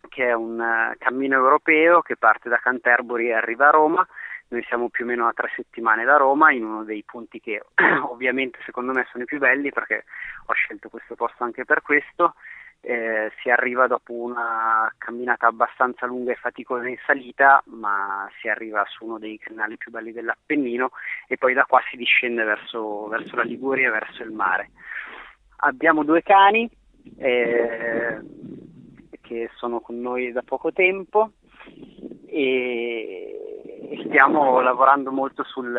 che 0.08 0.27
è 0.27 0.34
un 0.34 0.60
uh, 0.60 0.98
cammino 0.98 1.36
europeo 1.36 2.01
che 2.01 2.15
parte 2.15 2.50
da 2.50 2.58
Canterbury 2.58 3.27
e 3.27 3.34
arriva 3.34 3.67
a 3.67 3.72
Roma. 3.72 4.08
Noi 4.50 4.63
siamo 4.63 4.89
più 4.89 5.03
o 5.03 5.08
meno 5.08 5.27
a 5.27 5.34
tre 5.34 5.51
settimane 5.53 6.06
da 6.06 6.15
Roma, 6.15 6.53
in 6.53 6.63
uno 6.63 6.84
dei 6.86 7.03
punti 7.03 7.41
che 7.41 7.62
ovviamente 8.10 8.60
secondo 8.63 8.94
me 8.94 9.06
sono 9.12 9.24
i 9.24 9.27
più 9.27 9.39
belli 9.39 9.72
perché 9.72 10.06
ho 10.46 10.53
scelto 10.53 10.89
questo 10.89 11.15
posto 11.15 11.44
anche 11.44 11.65
per 11.65 11.82
questo. 11.82 12.36
Eh, 12.79 13.32
si 13.41 13.50
arriva 13.50 13.88
dopo 13.88 14.13
una 14.13 14.89
camminata 14.98 15.48
abbastanza 15.48 16.06
lunga 16.06 16.32
e 16.32 16.36
faticosa 16.36 16.88
in 16.88 16.98
salita, 17.06 17.62
ma 17.65 18.29
si 18.39 18.48
arriva 18.48 18.86
su 18.88 19.03
uno 19.03 19.20
dei 19.20 19.38
canali 19.38 19.75
più 19.75 19.91
belli 19.91 20.13
dell'Appennino 20.13 20.91
e 21.27 21.38
poi 21.38 21.53
da 21.53 21.65
qua 21.65 21.82
si 21.89 21.98
discende 21.98 22.44
verso, 22.44 23.08
verso 23.08 23.36
la 23.36 23.44
Liguria 23.44 23.89
e 23.89 23.91
verso 23.91 24.24
il 24.24 24.32
mare. 24.32 24.70
Abbiamo 25.58 26.03
due 26.03 26.22
cani 26.22 26.70
eh, 27.18 28.20
che 29.22 29.50
sono 29.56 29.80
con 29.80 30.00
noi 30.00 30.32
da 30.32 30.42
poco 30.42 30.72
tempo 30.72 31.32
e 32.26 33.38
stiamo 34.06 34.62
lavorando 34.62 35.12
molto 35.12 35.44
sul, 35.44 35.78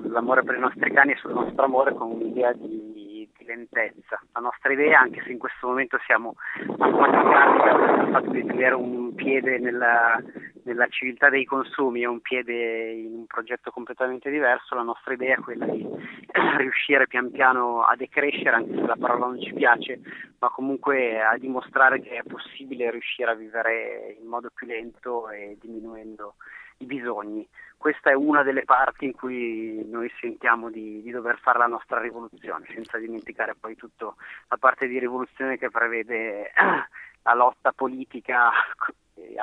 sull'amore 0.00 0.42
per 0.42 0.56
i 0.56 0.60
nostri 0.60 0.92
cani 0.92 1.12
e 1.12 1.16
sul 1.16 1.32
nostro 1.32 1.64
amore 1.64 1.94
con 1.94 2.10
un'idea 2.12 2.52
di, 2.52 3.28
di 3.36 3.44
lentezza. 3.44 4.20
La 4.32 4.40
nostra 4.40 4.72
idea, 4.72 5.00
anche 5.00 5.22
se 5.24 5.32
in 5.32 5.38
questo 5.38 5.66
momento 5.66 5.98
siamo 6.04 6.34
affaticati 6.78 7.96
dal 7.96 8.08
fatto 8.10 8.30
di 8.30 8.44
tenere 8.44 8.74
un 8.74 9.14
piede 9.14 9.58
nella, 9.58 10.20
nella 10.64 10.86
civiltà 10.88 11.28
dei 11.28 11.44
consumi 11.44 12.02
e 12.02 12.06
un 12.06 12.20
piede 12.20 12.92
in 12.92 13.14
un 13.14 13.26
progetto 13.26 13.70
completamente 13.70 14.30
diverso, 14.30 14.74
la 14.74 14.82
nostra 14.82 15.14
idea 15.14 15.36
è 15.36 15.40
quella 15.40 15.66
di 15.66 15.86
riuscire 16.58 17.06
pian 17.06 17.30
piano 17.30 17.82
a 17.82 17.96
decrescere, 17.96 18.56
anche 18.56 18.74
se 18.74 18.86
la 18.86 18.96
parola 18.98 19.26
non 19.26 19.40
ci 19.40 19.52
piace, 19.52 20.00
ma 20.38 20.48
comunque 20.50 21.20
a 21.20 21.36
dimostrare 21.38 22.00
che 22.00 22.16
è 22.16 22.22
possibile 22.22 22.90
riuscire 22.90 23.30
a 23.30 23.34
vivere 23.34 24.16
in 24.20 24.26
modo 24.26 24.50
più 24.54 24.66
lento 24.66 25.28
e 25.30 25.56
diminuendo 25.60 26.34
i 26.78 26.84
bisogni. 26.84 27.48
Questa 27.76 28.10
è 28.10 28.14
una 28.14 28.44
delle 28.44 28.64
parti 28.64 29.06
in 29.06 29.12
cui 29.12 29.84
noi 29.88 30.10
sentiamo 30.20 30.70
di, 30.70 31.02
di 31.02 31.10
dover 31.10 31.38
fare 31.38 31.58
la 31.58 31.66
nostra 31.66 32.00
rivoluzione, 32.00 32.66
senza 32.72 32.98
dimenticare 32.98 33.56
poi 33.58 33.74
tutta 33.74 34.14
la 34.48 34.56
parte 34.56 34.86
di 34.86 34.98
rivoluzione 34.98 35.58
che 35.58 35.68
prevede 35.68 36.52
la 37.24 37.34
lotta 37.34 37.72
politica 37.72 38.50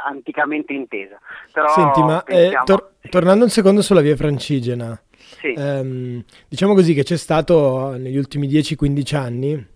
anticamente 0.06 0.74
intesa. 0.74 1.20
Però 1.52 1.68
Senti, 1.70 2.02
ma 2.02 2.24
eh, 2.24 2.52
tor- 2.64 2.92
tornando 3.10 3.44
un 3.44 3.50
secondo 3.50 3.82
sulla 3.82 4.02
via 4.02 4.16
Francigena, 4.16 5.00
sì. 5.40 5.54
ehm, 5.56 6.24
diciamo 6.48 6.74
così 6.74 6.94
che 6.94 7.04
c'è 7.04 7.18
stato 7.18 7.96
negli 7.98 8.18
ultimi 8.18 8.48
10-15 8.48 9.16
anni 9.16 9.68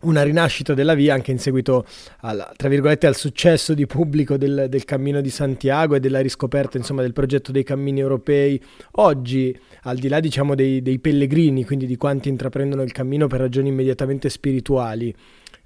una 0.00 0.22
rinascita 0.22 0.72
della 0.72 0.94
via 0.94 1.14
anche 1.14 1.30
in 1.30 1.38
seguito 1.38 1.84
al, 2.20 2.52
tra 2.56 2.68
virgolette, 2.68 3.06
al 3.06 3.16
successo 3.16 3.74
di 3.74 3.86
pubblico 3.86 4.36
del, 4.36 4.66
del, 4.68 4.84
cammino 4.84 5.20
di 5.20 5.30
Santiago 5.30 5.94
e 5.94 6.00
della 6.00 6.20
riscoperta 6.20 6.78
insomma, 6.78 7.02
del 7.02 7.12
progetto 7.12 7.52
dei 7.52 7.64
cammini 7.64 8.00
europei. 8.00 8.60
Oggi, 8.92 9.58
al 9.82 9.98
di 9.98 10.08
là 10.08 10.20
diciamo, 10.20 10.54
dei, 10.54 10.80
dei 10.80 10.98
pellegrini, 10.98 11.64
quindi 11.64 11.86
di 11.86 11.96
quanti 11.96 12.28
intraprendono 12.28 12.82
il 12.82 12.92
cammino 12.92 13.26
per 13.26 13.40
ragioni 13.40 13.68
immediatamente 13.68 14.30
spirituali, 14.30 15.14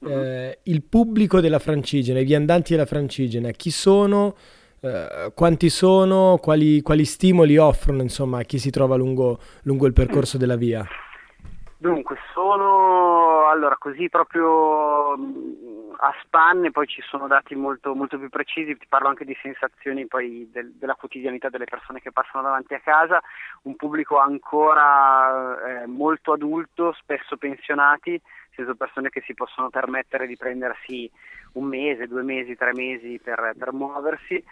eh, 0.07 0.59
il 0.65 0.83
pubblico 0.83 1.41
della 1.41 1.59
Francigena, 1.59 2.21
i 2.21 2.25
viandanti 2.25 2.73
della 2.73 2.87
Francigena, 2.87 3.51
chi 3.51 3.71
sono, 3.71 4.35
eh, 4.81 5.33
quanti 5.35 5.71
sono, 5.71 6.39
quali, 6.41 6.83
quali, 6.83 7.05
stimoli 7.05 7.57
offrono 7.57 8.03
insomma, 8.03 8.41
a 8.41 8.43
chi 8.43 8.59
si 8.59 8.71
trova 8.71 8.97
lungo, 8.97 9.39
lungo 9.63 9.87
il 9.87 9.93
percorso 9.93 10.37
della 10.39 10.57
via? 10.57 10.87
Dunque, 11.77 12.17
sono 12.33 13.47
allora 13.49 13.77
così 13.79 14.09
proprio 14.09 15.17
mm, 15.17 15.93
a 15.99 16.15
spanne, 16.23 16.71
poi 16.71 16.87
ci 16.87 17.03
sono 17.03 17.27
dati 17.27 17.55
molto, 17.55 17.95
molto 17.95 18.19
più 18.19 18.29
precisi, 18.29 18.77
ti 18.77 18.87
parlo 18.89 19.09
anche 19.09 19.25
di 19.25 19.37
sensazioni 19.41 20.07
poi 20.07 20.49
del, 20.51 20.73
della 20.73 20.95
quotidianità 20.95 21.49
delle 21.49 21.65
persone 21.65 22.01
che 22.01 22.13
passano 22.13 22.43
davanti 22.43 22.75
a 22.75 22.81
casa, 22.81 23.23
un 23.63 23.77
pubblico 23.77 24.19
ancora 24.19 25.83
eh, 25.83 25.87
molto 25.87 26.33
adulto, 26.33 26.93
spesso 26.95 27.37
pensionati, 27.37 28.21
senso 28.55 28.75
persone 28.75 29.11
che 29.11 29.23
si 29.27 29.35
possono 29.35 29.71
permettere 29.71 30.27
di 30.27 30.37
prendersi 30.37 31.11
un 31.53 31.65
mese, 31.65 32.07
due 32.07 32.23
mesi, 32.23 32.57
tre 32.57 32.73
mesi 32.73 33.21
per, 33.23 33.55
per 33.59 33.73
muoversi, 33.73 34.43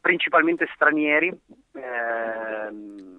principalmente 0.00 0.68
stranieri. 0.74 1.32
Ehm, 1.72 3.11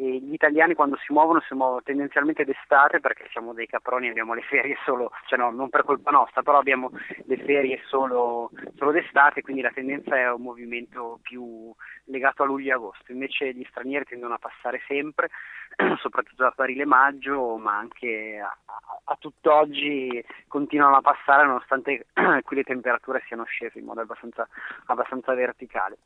e 0.00 0.18
gli 0.18 0.32
italiani 0.32 0.72
quando 0.72 0.96
si 0.96 1.12
muovono 1.12 1.42
si 1.46 1.52
muovono 1.52 1.82
tendenzialmente 1.82 2.46
d'estate 2.46 3.00
perché 3.00 3.28
siamo 3.32 3.52
dei 3.52 3.66
caproni 3.66 4.06
e 4.06 4.10
abbiamo 4.10 4.32
le 4.32 4.40
ferie 4.40 4.78
solo, 4.82 5.10
cioè 5.26 5.38
no, 5.38 5.50
non 5.50 5.68
per 5.68 5.84
colpa 5.84 6.10
nostra, 6.10 6.42
però 6.42 6.58
abbiamo 6.58 6.90
le 7.26 7.36
ferie 7.36 7.82
solo, 7.86 8.50
solo 8.76 8.92
d'estate, 8.92 9.42
quindi 9.42 9.60
la 9.60 9.72
tendenza 9.72 10.16
è 10.16 10.32
un 10.32 10.40
movimento 10.40 11.18
più 11.20 11.70
legato 12.04 12.42
a 12.42 12.46
luglio 12.46 12.70
e 12.70 12.74
agosto. 12.76 13.12
Invece 13.12 13.52
gli 13.52 13.66
stranieri 13.68 14.06
tendono 14.06 14.32
a 14.32 14.38
passare 14.38 14.80
sempre, 14.86 15.28
soprattutto 16.00 16.44
da 16.44 16.48
aprile-maggio, 16.48 17.58
ma 17.58 17.76
anche 17.76 18.40
a, 18.42 18.46
a, 18.46 19.00
a 19.04 19.16
tutt'oggi 19.20 20.24
continuano 20.48 20.96
a 20.96 21.02
passare 21.02 21.44
nonostante 21.44 22.06
qui 22.42 22.56
le 22.56 22.64
temperature 22.64 23.22
siano 23.26 23.44
scese 23.44 23.78
in 23.78 23.84
modo 23.84 24.00
abbastanza, 24.00 24.48
abbastanza 24.86 25.34
verticale. 25.34 25.98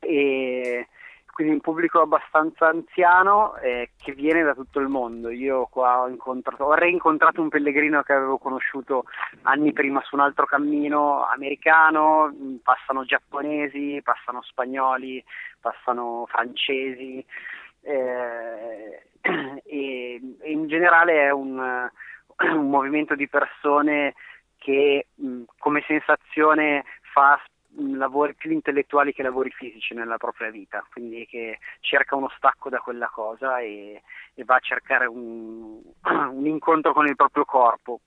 E 0.00 0.88
quindi 1.40 1.56
un 1.56 1.62
pubblico 1.62 2.02
abbastanza 2.02 2.68
anziano 2.68 3.56
eh, 3.56 3.92
che 3.96 4.12
viene 4.12 4.42
da 4.42 4.52
tutto 4.52 4.78
il 4.78 4.88
mondo. 4.88 5.30
Io 5.30 5.68
qua 5.70 6.02
ho, 6.02 6.08
incontrato, 6.08 6.64
ho 6.64 6.74
reincontrato 6.74 7.40
un 7.40 7.48
pellegrino 7.48 8.02
che 8.02 8.12
avevo 8.12 8.36
conosciuto 8.36 9.04
anni 9.42 9.72
prima 9.72 10.02
su 10.02 10.16
un 10.16 10.20
altro 10.20 10.44
cammino 10.44 11.26
americano, 11.26 12.30
mm, 12.30 12.56
passano 12.56 13.04
giapponesi, 13.04 14.02
passano 14.04 14.42
spagnoli, 14.42 15.24
passano 15.58 16.26
francesi 16.28 17.24
eh, 17.84 19.02
e, 19.64 20.20
e, 20.40 20.50
in 20.50 20.68
generale 20.68 21.22
è 21.22 21.30
un, 21.30 21.88
un 22.52 22.68
movimento 22.68 23.14
di 23.14 23.28
persone 23.28 24.12
che 24.58 25.06
mh, 25.14 25.26
mm, 25.26 25.42
come 25.56 25.82
sensazione 25.86 26.84
fa 27.14 27.40
lavori 27.96 28.34
più 28.34 28.50
intellettuali 28.50 29.12
che 29.12 29.22
lavori 29.22 29.50
fisici 29.50 29.94
nella 29.94 30.16
propria 30.16 30.50
vita, 30.50 30.84
quindi 30.92 31.26
che 31.26 31.58
cerca 31.80 32.16
uno 32.16 32.30
stacco 32.36 32.68
da 32.68 32.78
quella 32.78 33.08
cosa 33.08 33.58
e, 33.58 34.02
e 34.34 34.44
va 34.44 34.56
a 34.56 34.60
cercare 34.60 35.06
un, 35.06 35.80
un, 36.02 36.46
incontro 36.46 36.92
con 36.92 37.06
il 37.06 37.16
proprio 37.16 37.44
corpo. 37.44 38.00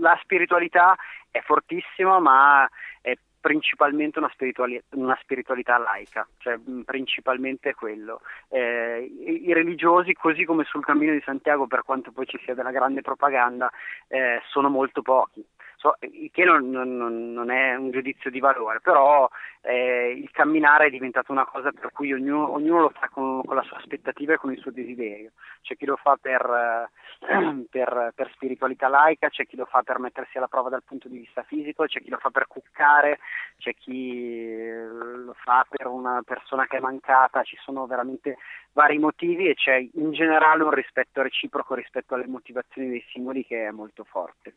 La 0.00 0.18
spiritualità 0.22 0.96
è 1.30 1.40
fortissima, 1.40 2.18
ma 2.18 2.68
è 3.00 3.16
principalmente 3.40 4.18
una, 4.18 4.30
spirituali- 4.32 4.82
una 4.90 5.18
spiritualità 5.20 5.76
laica, 5.76 6.26
cioè 6.38 6.58
principalmente 6.84 7.74
quello. 7.74 8.20
Eh, 8.48 9.02
i, 9.02 9.48
i, 9.48 9.52
religiosi, 9.52 10.12
così 10.12 10.44
come 10.44 10.64
sul 10.64 10.84
cammino 10.84 11.12
di 11.12 11.22
Santiago, 11.24 11.66
per 11.66 11.82
quanto 11.82 12.12
poi 12.12 12.26
ci 12.26 12.38
sia 12.44 12.54
della 12.54 12.70
grande 12.70 13.00
propaganda, 13.00 13.70
eh, 14.06 14.40
sono 14.48 14.68
molto 14.68 15.02
pochi 15.02 15.44
so, 15.82 15.96
che 16.30 16.44
non, 16.44 16.70
non, 16.70 17.32
non, 17.32 17.50
è 17.50 17.74
un 17.74 17.90
giudizio 17.90 18.30
di 18.30 18.38
valore, 18.38 18.80
però 18.80 19.28
eh, 19.62 20.12
il 20.16 20.30
camminare 20.30 20.86
è 20.86 20.90
diventato 20.90 21.32
una 21.32 21.44
cosa 21.44 21.72
per 21.72 21.90
cui 21.90 22.12
ognuno, 22.12 22.52
ognuno 22.52 22.82
lo 22.82 22.90
fa 22.90 23.08
con, 23.08 23.42
con, 23.44 23.56
la 23.56 23.62
sua 23.62 23.78
aspettativa 23.78 24.34
e 24.34 24.36
con 24.36 24.52
il 24.52 24.60
suo 24.60 24.70
desiderio. 24.70 25.32
C'è 25.60 25.76
chi 25.76 25.84
lo 25.84 25.96
fa 25.96 26.16
per, 26.20 26.88
eh, 27.28 27.66
per, 27.68 28.12
per, 28.14 28.30
spiritualità 28.32 28.86
laica, 28.86 29.28
c'è 29.28 29.44
chi 29.44 29.56
lo 29.56 29.64
fa 29.64 29.82
per 29.82 29.98
mettersi 29.98 30.38
alla 30.38 30.46
prova 30.46 30.68
dal 30.68 30.84
punto 30.84 31.08
di 31.08 31.18
vista 31.18 31.42
fisico, 31.42 31.84
c'è 31.86 32.00
chi 32.00 32.10
lo 32.10 32.18
fa 32.18 32.30
per 32.30 32.46
cuccare, 32.46 33.18
c'è 33.58 33.74
chi 33.74 34.70
lo 34.70 35.34
fa 35.34 35.66
per 35.68 35.88
una 35.88 36.22
persona 36.24 36.66
che 36.68 36.76
è 36.76 36.80
mancata, 36.80 37.42
ci 37.42 37.56
sono 37.60 37.86
veramente 37.86 38.36
vari 38.72 38.98
motivi 38.98 39.48
e 39.48 39.54
c'è 39.54 39.84
in 39.94 40.12
generale 40.12 40.62
un 40.62 40.70
rispetto 40.70 41.22
reciproco 41.22 41.74
rispetto 41.74 42.14
alle 42.14 42.28
motivazioni 42.28 42.88
dei 42.88 43.04
singoli 43.10 43.44
che 43.44 43.66
è 43.66 43.70
molto 43.72 44.04
forte. 44.04 44.54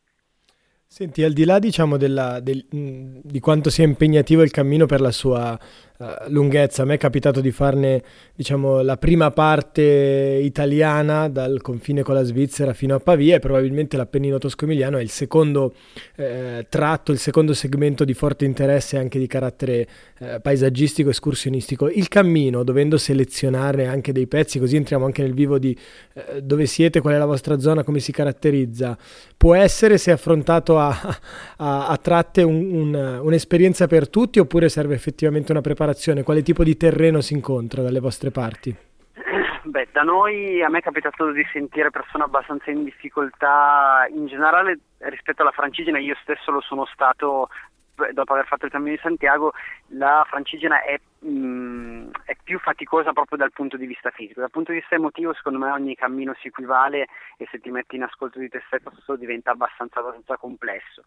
Senti, 0.88 1.22
al 1.22 1.32
di 1.32 1.44
là 1.44 1.58
diciamo, 1.58 1.96
della, 1.96 2.40
del, 2.40 2.64
di 2.70 3.40
quanto 3.40 3.70
sia 3.70 3.84
impegnativo 3.84 4.42
il 4.42 4.50
cammino 4.50 4.86
per 4.86 5.00
la 5.00 5.10
sua 5.10 5.58
lunghezza, 6.28 6.82
a 6.82 6.84
me 6.84 6.94
è 6.94 6.98
capitato 6.98 7.40
di 7.40 7.50
farne 7.50 8.02
diciamo, 8.34 8.82
la 8.82 8.98
prima 8.98 9.30
parte 9.30 10.40
italiana 10.42 11.28
dal 11.28 11.62
confine 11.62 12.02
con 12.02 12.14
la 12.14 12.22
Svizzera 12.22 12.74
fino 12.74 12.94
a 12.94 12.98
Pavia 12.98 13.36
e 13.36 13.38
probabilmente 13.38 13.96
l'Appennino 13.96 14.38
tosco-emiliano 14.38 14.98
è 14.98 15.02
il 15.02 15.08
secondo 15.08 15.72
eh, 16.16 16.66
tratto, 16.68 17.12
il 17.12 17.18
secondo 17.18 17.54
segmento 17.54 18.04
di 18.04 18.12
forte 18.12 18.44
interesse 18.44 18.98
anche 18.98 19.18
di 19.18 19.26
carattere 19.26 19.88
eh, 20.18 20.40
paesaggistico, 20.40 21.08
escursionistico. 21.08 21.88
Il 21.88 22.08
cammino, 22.08 22.62
dovendo 22.62 22.98
selezionare 22.98 23.86
anche 23.86 24.12
dei 24.12 24.26
pezzi, 24.26 24.58
così 24.58 24.76
entriamo 24.76 25.06
anche 25.06 25.22
nel 25.22 25.32
vivo 25.32 25.58
di 25.58 25.76
eh, 26.12 26.42
dove 26.42 26.66
siete, 26.66 27.00
qual 27.00 27.14
è 27.14 27.18
la 27.18 27.24
vostra 27.24 27.58
zona, 27.58 27.84
come 27.84 28.00
si 28.00 28.12
caratterizza, 28.12 28.98
può 29.36 29.54
essere 29.54 29.96
se 29.96 30.10
affrontato 30.10 30.78
a, 30.78 30.90
a, 31.56 31.88
a 31.88 31.96
tratte 31.96 32.42
un, 32.42 32.74
un, 32.74 33.20
un'esperienza 33.22 33.86
per 33.86 34.10
tutti 34.10 34.38
oppure 34.38 34.68
serve 34.68 34.94
effettivamente 34.94 35.52
una 35.52 35.62
preparazione? 35.62 35.84
Quale 36.22 36.42
tipo 36.42 36.64
di 36.64 36.76
terreno 36.76 37.20
si 37.20 37.34
incontra 37.34 37.82
dalle 37.82 38.00
vostre 38.00 38.30
parti? 38.30 38.74
Beh, 39.64 39.88
da 39.92 40.02
noi 40.02 40.62
a 40.62 40.68
me 40.68 40.78
è 40.78 40.82
capitato 40.82 41.30
di 41.32 41.44
sentire 41.52 41.90
persone 41.90 42.24
abbastanza 42.24 42.70
in 42.70 42.84
difficoltà 42.84 44.06
in 44.12 44.26
generale 44.26 44.78
rispetto 44.98 45.42
alla 45.42 45.50
francigena, 45.50 45.98
io 45.98 46.16
stesso 46.22 46.50
lo 46.50 46.60
sono 46.60 46.86
stato 46.86 47.48
dopo 48.12 48.32
aver 48.32 48.46
fatto 48.46 48.66
il 48.66 48.70
cammino 48.70 48.94
di 48.94 49.00
Santiago, 49.02 49.52
la 49.88 50.24
francigena 50.28 50.82
è, 50.82 50.98
mh, 51.20 51.28
mm, 51.28 52.08
è, 52.24 52.36
più 52.42 52.58
faticosa 52.58 53.12
proprio 53.12 53.38
dal 53.38 53.52
punto 53.52 53.76
di 53.76 53.86
vista 53.86 54.10
fisico. 54.10 54.40
Dal 54.40 54.50
punto 54.50 54.72
di 54.72 54.78
vista 54.78 54.94
emotivo, 54.94 55.32
secondo 55.34 55.58
me, 55.58 55.70
ogni 55.70 55.94
cammino 55.94 56.34
si 56.40 56.48
equivale 56.48 57.08
e 57.36 57.46
se 57.50 57.58
ti 57.58 57.70
metti 57.70 57.96
in 57.96 58.02
ascolto 58.02 58.38
di 58.38 58.48
te 58.48 58.62
stesso 58.66 59.16
diventa 59.16 59.50
abbastanza, 59.50 60.00
abbastanza 60.00 60.36
complesso, 60.36 61.04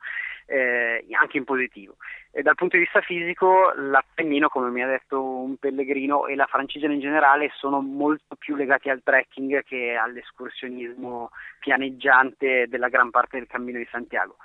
eh, 0.48 1.06
anche 1.12 1.38
in 1.38 1.44
positivo. 1.44 1.96
E 2.32 2.42
dal 2.42 2.56
punto 2.56 2.76
di 2.76 2.84
vista 2.84 3.02
fisico, 3.02 3.72
l'Appennino, 3.76 4.50
come 4.50 4.70
mi 4.70 4.84
ha 4.84 4.88
detto 4.88 5.22
un 5.22 5.58
pellegrino, 5.58 6.28
e 6.28 6.36
la 6.36 6.48
francigena 6.48 6.94
in 6.94 7.00
generale 7.00 7.52
sono 7.56 7.82
molto 7.82 8.36
più 8.36 8.56
legati 8.56 8.90
al 8.90 9.02
trekking 9.04 9.64
che 9.64 9.96
all'escursionismo 9.96 11.32
pianeggiante 11.60 12.68
della 12.68 12.90
gran 12.90 13.10
parte 13.10 13.38
del 13.38 13.48
cammino 13.48 13.78
di 13.78 13.88
Santiago 13.92 14.38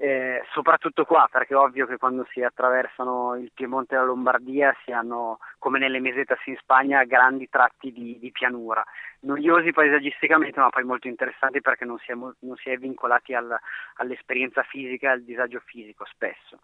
eh, 0.00 0.42
soprattutto 0.52 1.04
qua, 1.04 1.28
perché 1.30 1.54
è 1.54 1.56
ovvio 1.56 1.84
che 1.86 1.96
quando 1.96 2.24
si 2.30 2.40
attraversano 2.40 3.34
il 3.34 3.50
Piemonte 3.52 3.94
e 3.94 3.98
la 3.98 4.04
Lombardia 4.04 4.72
si 4.84 4.92
hanno, 4.92 5.40
come 5.58 5.80
nelle 5.80 5.98
mesetas 5.98 6.38
in 6.46 6.56
Spagna, 6.60 7.02
grandi 7.02 7.48
tratti 7.48 7.92
di, 7.92 8.16
di 8.20 8.30
pianura, 8.30 8.84
noiosi 9.20 9.72
paesaggisticamente, 9.72 10.60
ma 10.60 10.68
poi 10.68 10.84
molto 10.84 11.08
interessanti 11.08 11.60
perché 11.60 11.84
non 11.84 11.98
si 11.98 12.12
è, 12.12 12.14
non 12.14 12.56
si 12.56 12.70
è 12.70 12.76
vincolati 12.76 13.34
al, 13.34 13.56
all'esperienza 13.96 14.62
fisica 14.62 15.10
al 15.10 15.22
disagio 15.22 15.60
fisico 15.64 16.04
spesso. 16.06 16.60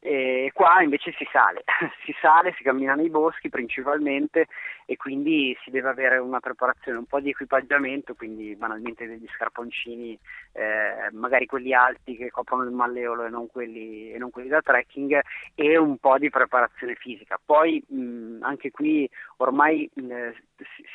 E 0.00 0.50
qua 0.54 0.80
invece 0.80 1.12
si 1.12 1.26
sale, 1.32 1.64
si 2.04 2.14
sale, 2.20 2.54
si 2.56 2.62
cammina 2.62 2.94
nei 2.94 3.10
boschi 3.10 3.48
principalmente 3.48 4.46
e 4.86 4.96
quindi 4.96 5.56
si 5.64 5.70
deve 5.70 5.88
avere 5.88 6.18
una 6.18 6.38
preparazione, 6.38 6.98
un 6.98 7.04
po' 7.04 7.20
di 7.20 7.30
equipaggiamento, 7.30 8.14
quindi 8.14 8.54
banalmente 8.54 9.06
degli 9.06 9.26
scarponcini, 9.34 10.16
eh, 10.52 11.10
magari 11.12 11.46
quelli 11.46 11.74
alti 11.74 12.16
che 12.16 12.30
coprono 12.30 12.62
il 12.62 12.70
malleolo 12.70 13.24
e 13.24 13.28
non 13.28 13.48
quelli, 13.48 14.12
e 14.12 14.18
non 14.18 14.30
quelli 14.30 14.48
da 14.48 14.62
trekking 14.62 15.20
e 15.54 15.76
un 15.76 15.98
po' 15.98 16.16
di 16.16 16.30
preparazione 16.30 16.94
fisica. 16.94 17.38
Poi 17.44 17.84
mh, 17.86 18.38
anche 18.42 18.70
qui 18.70 19.08
ormai 19.38 19.90
mh, 19.92 20.30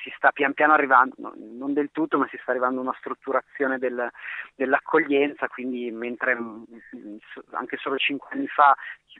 si 0.02 0.12
sta 0.16 0.32
pian 0.32 0.54
piano 0.54 0.74
arrivando, 0.74 1.03
no, 1.18 1.34
non 1.36 1.74
del 1.74 1.90
tutto, 1.92 2.18
ma 2.18 2.28
si 2.30 2.38
sta 2.42 2.52
arrivando 2.52 2.80
a 2.80 2.84
una 2.84 2.96
strutturazione 2.98 3.78
del, 3.78 4.10
dell'accoglienza, 4.56 5.48
quindi 5.48 5.92
mentre 5.92 6.36
mh, 6.36 6.66
anche 7.52 7.78
solo 7.78 7.98
5 7.98 8.28
anni 8.32 8.48
fa 8.48 8.76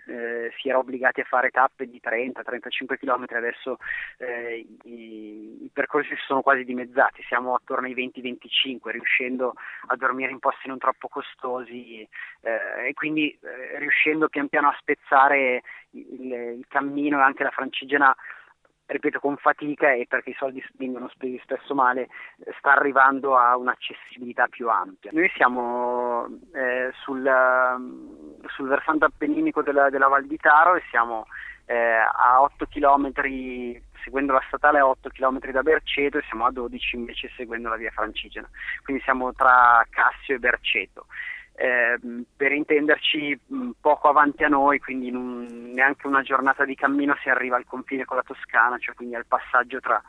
eh, 0.08 0.52
si 0.58 0.70
era 0.70 0.78
obbligati 0.78 1.22
a 1.22 1.26
fare 1.26 1.50
tappe 1.50 1.88
di 1.88 2.02
30-35 2.04 2.98
km, 2.98 3.26
adesso 3.30 3.78
eh, 4.18 4.66
i, 4.84 5.64
i, 5.64 5.70
percorsi 5.72 6.10
si 6.16 6.24
sono 6.26 6.42
quasi 6.42 6.64
dimezzati, 6.64 7.24
siamo 7.24 7.56
attorno 7.56 7.88
ai 7.88 7.96
20-25, 7.96 8.90
riuscendo 8.90 9.54
a 9.88 9.96
dormire 9.96 10.32
in 10.32 10.40
posti 10.40 10.68
non 10.68 10.78
troppo 10.78 11.08
costosi 11.08 12.08
eh, 12.42 12.88
e 12.88 12.94
quindi 12.94 13.30
eh, 13.30 13.80
riuscendo 13.80 14.30
pian 14.30 14.48
piano 14.48 14.70
a 14.70 14.78
spezzare 14.80 15.64
il, 15.92 16.32
il 16.32 16.66
cammino 16.68 17.20
e 17.20 17.24
anche 17.24 17.44
la 17.44 17.52
francigena 17.52 18.16
ripeto 18.86 19.20
con 19.20 19.38
fatica 19.38 19.92
e 19.92 20.06
perché 20.08 20.32
i 20.32 20.36
soldi 20.38 20.64
vengono 20.78 21.08
spesi 21.10 21.40
spesso 21.44 21.74
male, 21.74 22.10
sta 22.58 22.74
arrivando 22.74 23.38
a 23.38 23.56
un'accessibilità 23.58 24.48
più 24.48 24.70
ampia. 24.70 25.12
Noi 25.14 25.30
siamo 25.36 26.28
eh, 26.54 26.92
sul, 27.02 27.30
sul, 28.48 28.68
versante 28.68 29.06
appenninico 29.06 29.62
della, 29.62 29.90
della 29.90 30.08
Val 30.08 30.26
di 30.26 30.38
Taro 30.38 30.76
e 30.76 30.84
siamo 30.90 31.26
eh, 31.66 31.76
a 31.76 32.42
8 32.42 32.66
km 32.68 33.12
seguendo 34.04 34.34
la 34.34 34.44
statale 34.48 34.80
a 34.80 34.88
8 34.88 35.10
km 35.10 35.40
da 35.52 35.62
Berceto 35.62 36.18
e 36.18 36.24
siamo 36.28 36.46
a 36.46 36.52
12 36.52 36.96
invece 36.98 37.32
seguendo 37.36 37.70
la 37.70 37.78
via 37.78 37.92
Francigena, 37.92 38.50
quindi 38.84 39.02
siamo 39.04 39.34
tra 39.34 39.86
Cassio 39.90 40.36
e 40.36 40.40
Berceto 40.40 41.06
eh, 41.64 41.98
per 42.36 42.52
intenderci 42.52 43.40
poco 43.80 44.10
avanti 44.10 44.44
a 44.44 44.50
noi, 44.50 44.80
quindi 44.80 45.08
in 45.08 45.16
un, 45.16 45.72
neanche 45.74 46.08
una 46.08 46.22
giornata 46.22 46.66
di 46.66 46.76
cammino 46.76 47.16
si 47.22 47.30
arriva 47.30 47.56
al 47.56 47.64
confine 47.66 48.04
con 48.04 48.18
la 48.18 48.24
Toscana, 48.24 48.78
cioè 48.80 48.94
quindi 48.94 49.16
al 49.16 49.26
passaggio 49.26 49.80
tra, 49.80 50.02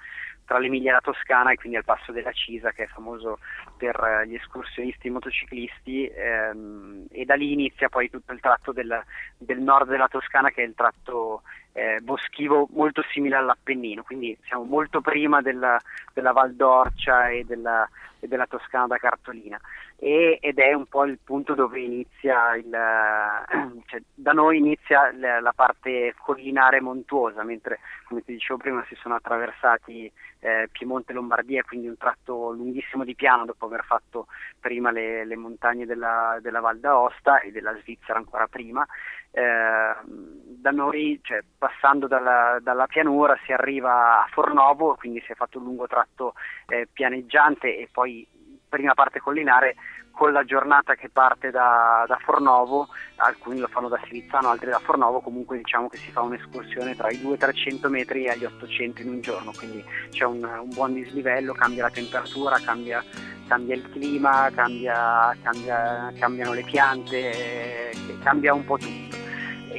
tra 0.44 0.58
l'Emilia 0.58 0.90
e 0.90 0.94
la 0.94 1.00
Toscana 1.00 1.52
e 1.52 1.54
quindi 1.54 1.76
al 1.76 1.84
passo 1.84 2.10
della 2.10 2.32
Cisa 2.32 2.72
che 2.72 2.82
è 2.82 2.86
famoso 2.88 3.38
per 3.76 3.94
eh, 4.02 4.26
gli 4.26 4.34
escursionisti 4.34 5.08
motociclisti 5.10 6.08
ehm, 6.08 7.06
e 7.12 7.24
da 7.24 7.36
lì 7.36 7.52
inizia 7.52 7.88
poi 7.88 8.10
tutto 8.10 8.32
il 8.32 8.40
tratto 8.40 8.72
del, 8.72 9.00
del 9.38 9.60
nord 9.60 9.88
della 9.88 10.08
Toscana 10.08 10.50
che 10.50 10.64
è 10.64 10.66
il 10.66 10.74
tratto 10.74 11.42
eh, 11.74 12.00
boschivo 12.00 12.68
molto 12.72 13.02
simile 13.10 13.36
all'Appennino, 13.36 14.02
quindi 14.02 14.36
siamo 14.46 14.64
molto 14.64 15.00
prima 15.00 15.42
della, 15.42 15.78
della 16.12 16.32
Val 16.32 16.54
d'Orcia 16.54 17.28
e 17.28 17.44
della, 17.44 17.88
e 18.20 18.28
della 18.28 18.46
Toscana 18.46 18.86
da 18.86 18.96
Cartolina 18.96 19.60
e, 19.96 20.38
ed 20.40 20.58
è 20.58 20.72
un 20.72 20.86
po' 20.86 21.04
il 21.04 21.18
punto 21.22 21.54
dove 21.54 21.80
inizia 21.80 22.54
il, 22.56 22.68
cioè, 23.86 24.02
da 24.14 24.32
noi 24.32 24.58
inizia 24.58 25.12
la, 25.16 25.40
la 25.40 25.52
parte 25.52 26.14
collinare 26.18 26.80
montuosa, 26.80 27.42
mentre 27.42 27.78
come 28.06 28.22
ti 28.22 28.32
dicevo 28.32 28.58
prima 28.58 28.84
si 28.88 28.94
sono 28.96 29.14
attraversati 29.14 30.10
eh, 30.40 30.68
Piemonte 30.70 31.12
e 31.12 31.14
Lombardia, 31.14 31.62
quindi 31.62 31.88
un 31.88 31.96
tratto 31.96 32.50
lunghissimo 32.50 33.04
di 33.04 33.14
piano 33.14 33.44
dopo 33.44 33.64
aver 33.66 33.84
fatto 33.84 34.26
prima 34.60 34.90
le, 34.90 35.24
le 35.24 35.36
montagne 35.36 35.86
della, 35.86 36.38
della 36.42 36.60
Val 36.60 36.78
d'Aosta 36.78 37.40
e 37.40 37.50
della 37.50 37.74
Svizzera 37.80 38.18
ancora 38.18 38.46
prima. 38.46 38.86
Eh, 39.34 40.32
da 40.64 40.70
noi, 40.70 41.20
cioè, 41.22 41.42
passando 41.58 42.06
dalla, 42.06 42.58
dalla, 42.62 42.86
pianura, 42.86 43.36
si 43.44 43.52
arriva 43.52 44.22
a 44.22 44.26
Fornovo, 44.30 44.94
quindi 44.94 45.20
si 45.26 45.32
è 45.32 45.34
fatto 45.34 45.58
un 45.58 45.64
lungo 45.64 45.86
tratto 45.86 46.34
eh, 46.68 46.88
pianeggiante 46.90 47.76
e 47.76 47.88
poi 47.92 48.26
prima 48.66 48.94
parte 48.94 49.20
collinare 49.20 49.74
con 50.10 50.32
la 50.32 50.44
giornata 50.44 50.94
che 50.94 51.10
parte 51.10 51.50
da, 51.50 52.04
da, 52.06 52.16
Fornovo, 52.16 52.88
alcuni 53.16 53.58
lo 53.58 53.66
fanno 53.66 53.88
da 53.88 54.00
Sivizzano, 54.04 54.48
altri 54.48 54.70
da 54.70 54.78
Fornovo, 54.78 55.20
comunque 55.20 55.58
diciamo 55.58 55.88
che 55.88 55.98
si 55.98 56.10
fa 56.12 56.22
un'escursione 56.22 56.94
tra 56.94 57.10
i 57.10 57.16
200-300 57.16 57.88
metri 57.88 58.24
e 58.24 58.38
gli 58.38 58.44
800 58.44 59.02
in 59.02 59.08
un 59.08 59.20
giorno, 59.20 59.50
quindi 59.54 59.84
c'è 60.10 60.24
un, 60.24 60.44
un 60.44 60.68
buon 60.72 60.94
dislivello, 60.94 61.52
cambia 61.52 61.82
la 61.82 61.90
temperatura, 61.90 62.58
cambia, 62.64 63.04
cambia 63.48 63.74
il 63.74 63.90
clima, 63.90 64.48
cambia, 64.54 65.36
cambia, 65.42 66.12
cambiano 66.18 66.52
le 66.52 66.62
piante, 66.62 67.90
eh, 67.90 68.18
cambia 68.22 68.54
un 68.54 68.64
po' 68.64 68.78
tutto 68.78 69.23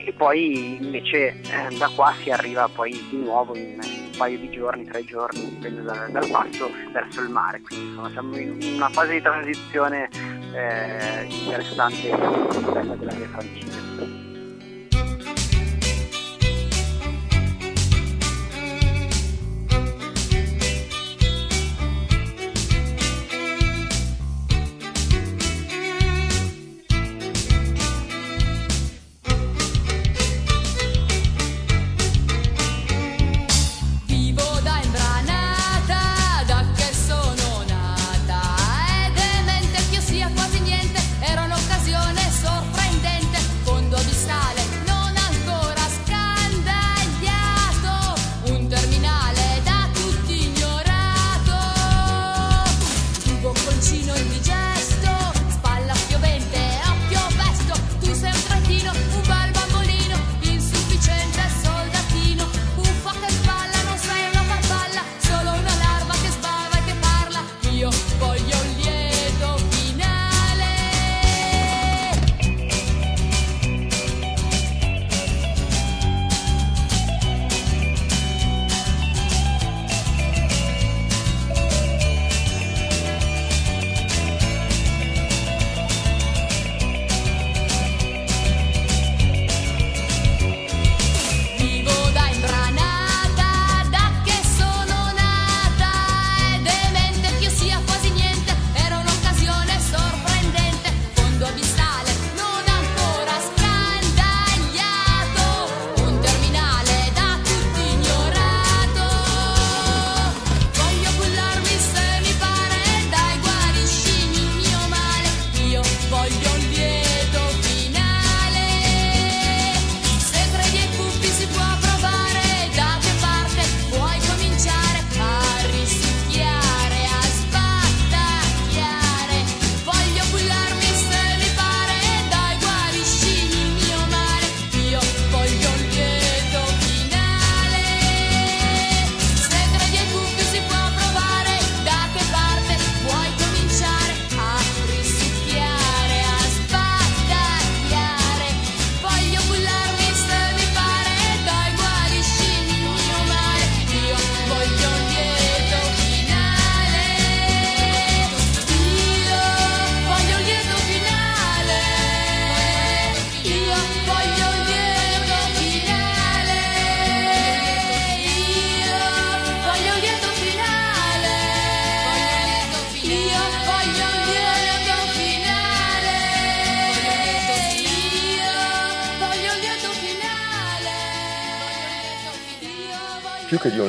e 0.06 0.14
poi 0.14 0.78
invece 0.84 1.42
eh, 1.42 1.76
da 1.78 1.90
qua 1.94 2.14
si 2.22 2.30
arriva 2.30 2.70
poi 2.70 2.92
di 3.10 3.18
nuovo 3.18 3.56
in 3.56 3.80
un 3.80 4.10
paio 4.16 4.38
di 4.38 4.50
giorni, 4.52 4.86
tre 4.86 5.04
giorni, 5.04 5.50
dipende 5.50 5.82
da, 5.82 6.08
dal 6.10 6.30
passo, 6.30 6.70
verso 6.92 7.22
il 7.22 7.30
mare. 7.30 7.60
Quindi 7.62 7.88
insomma, 7.88 8.10
siamo 8.12 8.38
in 8.38 8.74
una 8.76 8.90
fase 8.90 9.14
di 9.14 9.22
transizione 9.22 10.10
eh, 10.54 11.26
interessante 11.26 12.10
quella 12.10 12.96
della 12.96 13.14
mia 13.14 13.28
francese. 13.28 14.25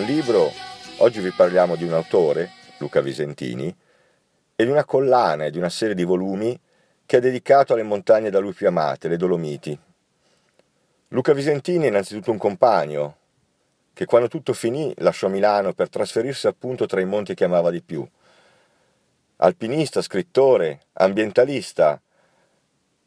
Libro, 0.07 0.53
oggi 0.99 1.21
vi 1.21 1.33
parliamo 1.33 1.75
di 1.75 1.83
un 1.83 1.92
autore, 1.92 2.53
Luca 2.79 3.01
Visentini, 3.01 3.75
e 4.55 4.64
di 4.64 4.71
una 4.71 4.85
collana 4.85 5.47
e 5.47 5.51
di 5.51 5.59
una 5.59 5.69
serie 5.69 5.97
di 5.97 6.05
volumi 6.05 6.59
che 7.05 7.16
è 7.16 7.21
dedicato 7.21 7.73
alle 7.73 7.83
montagne 7.83 8.31
da 8.31 8.38
lui 8.38 8.53
più 8.53 8.69
amate, 8.69 9.09
le 9.09 9.16
Dolomiti. 9.16 9.77
Luca 11.09 11.33
Visentini 11.33 11.87
è 11.87 11.88
innanzitutto 11.88 12.31
un 12.31 12.38
compagno, 12.38 13.16
che 13.92 14.05
quando 14.05 14.29
tutto 14.29 14.53
finì 14.53 14.95
lasciò 14.99 15.27
Milano 15.27 15.73
per 15.73 15.88
trasferirsi 15.88 16.47
appunto 16.47 16.87
tra 16.87 17.01
i 17.01 17.05
monti 17.05 17.35
che 17.35 17.45
amava 17.45 17.71
di 17.71 17.83
più. 17.83 18.09
Alpinista, 19.38 20.03
scrittore, 20.03 20.83
ambientalista, 20.92 22.01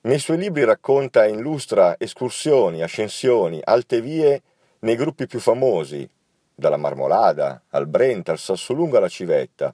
nei 0.01 0.19
suoi 0.19 0.37
libri 0.37 0.65
racconta 0.65 1.23
e 1.23 1.29
illustra 1.29 1.95
escursioni, 1.97 2.83
ascensioni, 2.83 3.61
alte 3.63 4.01
vie 4.01 4.41
nei 4.79 4.97
gruppi 4.97 5.27
più 5.27 5.39
famosi, 5.39 6.09
dalla 6.59 6.77
Marmolada 6.77 7.63
al 7.69 7.87
Brenta, 7.87 8.31
al 8.31 8.37
Sassolungo 8.37 8.97
alla 8.97 9.07
Civetta, 9.07 9.73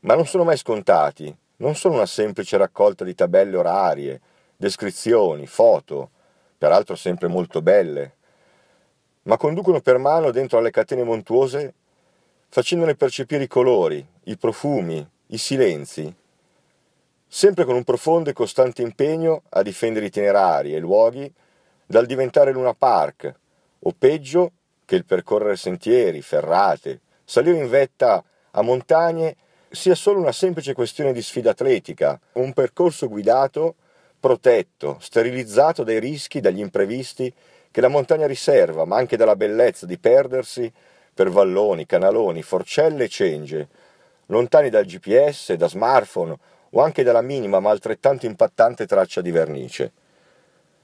ma 0.00 0.14
non 0.14 0.26
sono 0.26 0.44
mai 0.44 0.56
scontati, 0.56 1.34
non 1.56 1.76
sono 1.76 1.94
una 1.94 2.06
semplice 2.06 2.56
raccolta 2.56 3.04
di 3.04 3.14
tabelle 3.14 3.56
orarie, 3.56 4.20
descrizioni, 4.56 5.46
foto, 5.46 6.10
peraltro 6.58 6.96
sempre 6.96 7.28
molto 7.28 7.62
belle, 7.62 8.16
ma 9.22 9.36
conducono 9.36 9.80
per 9.80 9.98
mano 9.98 10.30
dentro 10.30 10.58
alle 10.58 10.70
catene 10.70 11.04
montuose 11.04 11.74
facendone 12.48 12.94
percepire 12.94 13.44
i 13.44 13.48
colori, 13.48 14.06
i 14.24 14.36
profumi, 14.36 15.06
i 15.28 15.38
silenzi, 15.38 16.14
sempre 17.26 17.64
con 17.64 17.74
un 17.74 17.82
profondo 17.82 18.30
e 18.30 18.32
costante 18.32 18.82
impegno 18.82 19.42
a 19.48 19.62
difendere 19.62 20.06
itinerari 20.06 20.74
e 20.74 20.78
luoghi 20.78 21.32
dal 21.86 22.06
diventare 22.06 22.52
Luna 22.52 22.74
Park, 22.74 23.34
o 23.80 23.94
peggio 23.98 24.52
che 24.94 25.00
il 25.00 25.04
percorrere 25.04 25.56
sentieri, 25.56 26.22
ferrate, 26.22 27.00
salire 27.24 27.58
in 27.58 27.68
vetta 27.68 28.22
a 28.52 28.62
montagne 28.62 29.34
sia 29.68 29.96
solo 29.96 30.20
una 30.20 30.30
semplice 30.30 30.72
questione 30.72 31.12
di 31.12 31.20
sfida 31.20 31.50
atletica, 31.50 32.18
un 32.34 32.52
percorso 32.52 33.08
guidato, 33.08 33.74
protetto, 34.20 34.98
sterilizzato 35.00 35.82
dai 35.82 35.98
rischi, 35.98 36.40
dagli 36.40 36.60
imprevisti 36.60 37.32
che 37.72 37.80
la 37.80 37.88
montagna 37.88 38.28
riserva, 38.28 38.84
ma 38.84 38.96
anche 38.96 39.16
dalla 39.16 39.34
bellezza 39.34 39.84
di 39.84 39.98
perdersi 39.98 40.72
per 41.12 41.28
valloni, 41.28 41.86
canaloni, 41.86 42.42
forcelle 42.42 43.04
e 43.04 43.08
cengie, 43.08 43.68
lontani 44.26 44.70
dal 44.70 44.84
GPS, 44.84 45.54
da 45.54 45.66
smartphone 45.66 46.38
o 46.70 46.80
anche 46.80 47.02
dalla 47.02 47.20
minima 47.20 47.58
ma 47.58 47.70
altrettanto 47.70 48.26
impattante 48.26 48.86
traccia 48.86 49.20
di 49.20 49.32
vernice. 49.32 49.92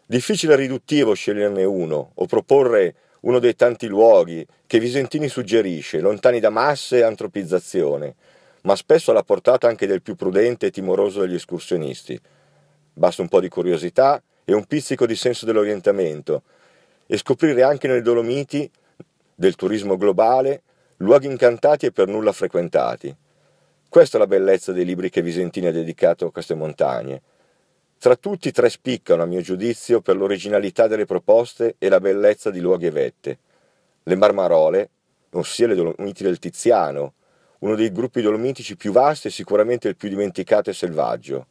Difficile 0.05 0.55
e 0.55 0.57
riduttivo 0.57 1.15
sceglierne 1.15 1.63
uno 1.63 2.11
o 2.13 2.27
proporre 2.27 2.95
uno 3.21 3.39
dei 3.39 3.55
tanti 3.55 3.87
luoghi 3.87 4.47
che 4.67 4.79
Visentini 4.79 5.29
suggerisce, 5.29 6.01
lontani 6.01 6.41
da 6.41 6.51
masse 6.51 6.99
e 6.99 7.03
antropizzazione, 7.03 8.15
ma 8.63 8.77
spesso 8.77 9.11
alla 9.11 9.23
portata 9.23 9.69
anche 9.69 9.87
del 9.87 10.03
più 10.03 10.15
prudente 10.15 10.67
e 10.67 10.71
timoroso 10.71 11.21
degli 11.21 11.35
escursionisti. 11.35 12.19
Basta 12.93 13.23
un 13.23 13.29
po' 13.29 13.41
di 13.41 13.49
curiosità 13.49 14.23
e 14.45 14.55
un 14.55 14.65
pizzico 14.65 15.07
di 15.07 15.17
senso 15.17 15.47
dell'orientamento 15.47 16.43
e 17.07 17.17
scoprire 17.17 17.63
anche 17.63 17.89
nelle 17.89 18.03
Dolomiti 18.03 18.71
del 19.35 19.55
turismo 19.55 19.97
globale 19.97 20.63
luoghi 20.99 21.27
incantati 21.27 21.87
e 21.87 21.93
per 21.93 22.09
nulla 22.09 22.33
frequentati. 22.33 23.15
Questa 23.89 24.17
è 24.17 24.21
la 24.21 24.27
bellezza 24.27 24.73
dei 24.73 24.85
libri 24.85 25.11
che 25.11 25.23
Visentini 25.23 25.67
ha 25.67 25.73
dedicato 25.73 26.27
a 26.27 26.31
queste 26.31 26.55
montagne. 26.55 27.23
Tra 28.01 28.17
tutti 28.17 28.51
tre 28.51 28.71
spiccano, 28.71 29.25
a 29.25 29.27
mio 29.27 29.43
giudizio, 29.43 30.01
per 30.01 30.17
l'originalità 30.17 30.87
delle 30.87 31.05
proposte 31.05 31.75
e 31.77 31.91
la 31.91 32.01
bellezza 32.01 32.51
di 32.51 32.59
luoghi 32.59 32.87
e 32.87 32.91
vette. 32.91 33.39
Le 34.05 34.17
Marmarole, 34.17 34.89
ossia 35.33 35.67
le 35.67 35.75
Dolomiti 35.75 36.23
del 36.23 36.39
Tiziano, 36.39 37.13
uno 37.59 37.75
dei 37.75 37.93
gruppi 37.93 38.23
dolomitici 38.23 38.75
più 38.75 38.91
vasti 38.91 39.27
e 39.27 39.31
sicuramente 39.31 39.89
il 39.89 39.97
più 39.97 40.09
dimenticato 40.09 40.71
e 40.71 40.73
selvaggio. 40.73 41.47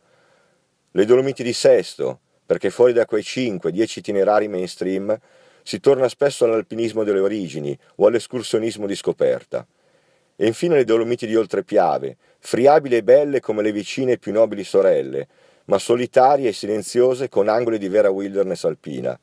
Le 0.89 1.05
Dolomiti 1.05 1.43
di 1.43 1.53
Sesto, 1.53 2.19
perché 2.43 2.71
fuori 2.71 2.93
da 2.93 3.05
quei 3.05 3.21
5-10 3.21 3.99
itinerari 3.99 4.47
mainstream 4.47 5.15
si 5.61 5.79
torna 5.79 6.09
spesso 6.09 6.45
all'alpinismo 6.45 7.03
delle 7.03 7.19
origini 7.19 7.77
o 7.97 8.07
all'escursionismo 8.07 8.87
di 8.87 8.95
scoperta. 8.95 9.67
E 10.35 10.47
infine 10.47 10.77
le 10.77 10.83
Dolomiti 10.83 11.27
di 11.27 11.35
Oltrepiave, 11.35 12.17
friabili 12.39 12.95
e 12.95 13.03
belle 13.03 13.39
come 13.39 13.61
le 13.61 13.71
vicine 13.71 14.13
e 14.13 14.17
più 14.17 14.31
nobili 14.31 14.63
sorelle, 14.63 15.27
ma 15.69 15.77
solitarie 15.77 16.49
e 16.49 16.53
silenziose 16.53 17.29
con 17.29 17.47
angoli 17.47 17.77
di 17.77 17.87
vera 17.87 18.09
wilderness 18.09 18.65
alpina. 18.65 19.17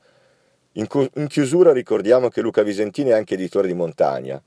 In, 0.72 0.86
cu- 0.86 1.10
in 1.16 1.26
chiusura 1.26 1.72
ricordiamo 1.72 2.28
che 2.28 2.40
Luca 2.40 2.62
Visentini 2.62 3.10
è 3.10 3.14
anche 3.14 3.34
editore 3.34 3.66
di 3.66 3.74
montagna 3.74 4.40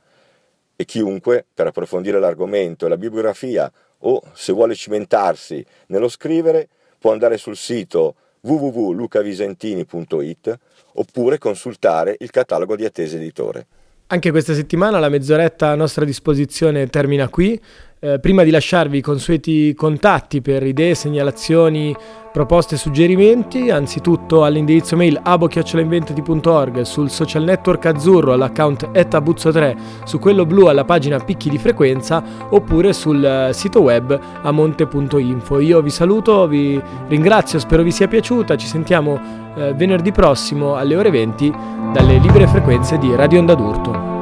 e 0.76 0.86
chiunque, 0.86 1.46
per 1.54 1.68
approfondire 1.68 2.20
l'argomento 2.20 2.86
e 2.86 2.90
la 2.90 2.98
bibliografia 2.98 3.72
o 4.00 4.22
se 4.34 4.54
vuole 4.54 4.74
cimentarsi 4.76 5.64
nello 5.88 6.08
scrivere, 6.08 6.70
può 6.98 7.12
andare 7.12 7.38
sul 7.38 7.58
sito 7.58 8.16
www.lucavisentini.it 8.42 10.58
oppure 10.94 11.38
consultare 11.38 12.16
il 12.20 12.32
catalogo 12.32 12.78
di 12.78 12.86
Attese 12.86 13.18
Editore. 13.18 13.68
Anche 14.12 14.32
questa 14.32 14.56
settimana 14.56 14.98
la 14.98 15.10
mezz'oretta 15.10 15.70
a 15.70 15.76
nostra 15.76 16.04
disposizione 16.04 16.88
termina 16.88 17.30
qui. 17.30 17.62
Eh, 18.02 18.18
prima 18.22 18.44
di 18.44 18.50
lasciarvi 18.50 19.00
i 19.00 19.02
consueti 19.02 19.74
contatti 19.74 20.40
per 20.42 20.64
idee, 20.64 20.96
segnalazioni, 20.96 21.94
proposte 22.32 22.76
e 22.76 22.78
suggerimenti, 22.78 23.70
anzitutto 23.72 24.46
all'indirizzo 24.46 24.96
mail 24.96 25.20
abo-inventati.org, 25.22 26.80
sul 26.84 27.10
social 27.10 27.44
network 27.44 27.88
azzurro 27.88 28.32
all'account 28.32 28.92
etabuzzo3, 28.94 29.76
su 30.06 30.18
quello 30.18 30.46
blu 30.46 30.68
alla 30.68 30.86
pagina 30.86 31.20
picchi 31.20 31.50
di 31.50 31.58
frequenza 31.58 32.24
oppure 32.50 32.94
sul 32.94 33.22
eh, 33.22 33.52
sito 33.52 33.82
web 33.82 34.18
amonte.info. 34.44 35.60
Io 35.60 35.82
vi 35.82 35.90
saluto, 35.90 36.48
vi 36.48 36.82
ringrazio, 37.10 37.60
spero 37.60 37.84
vi 37.84 37.92
sia 37.92 38.08
piaciuta, 38.08 38.56
ci 38.56 38.68
sentiamo 38.68 39.20
eh, 39.58 39.74
venerdì 39.74 40.14
prossimo 40.14 40.76
alle 40.76 40.96
ore 40.96 41.10
20 41.10 41.54
dalle 41.92 42.18
libere 42.20 42.48
frequenze 42.48 42.98
di 42.98 43.14
Radio 43.14 43.40
Onda 43.40 43.56
d'Urto. 43.56 44.19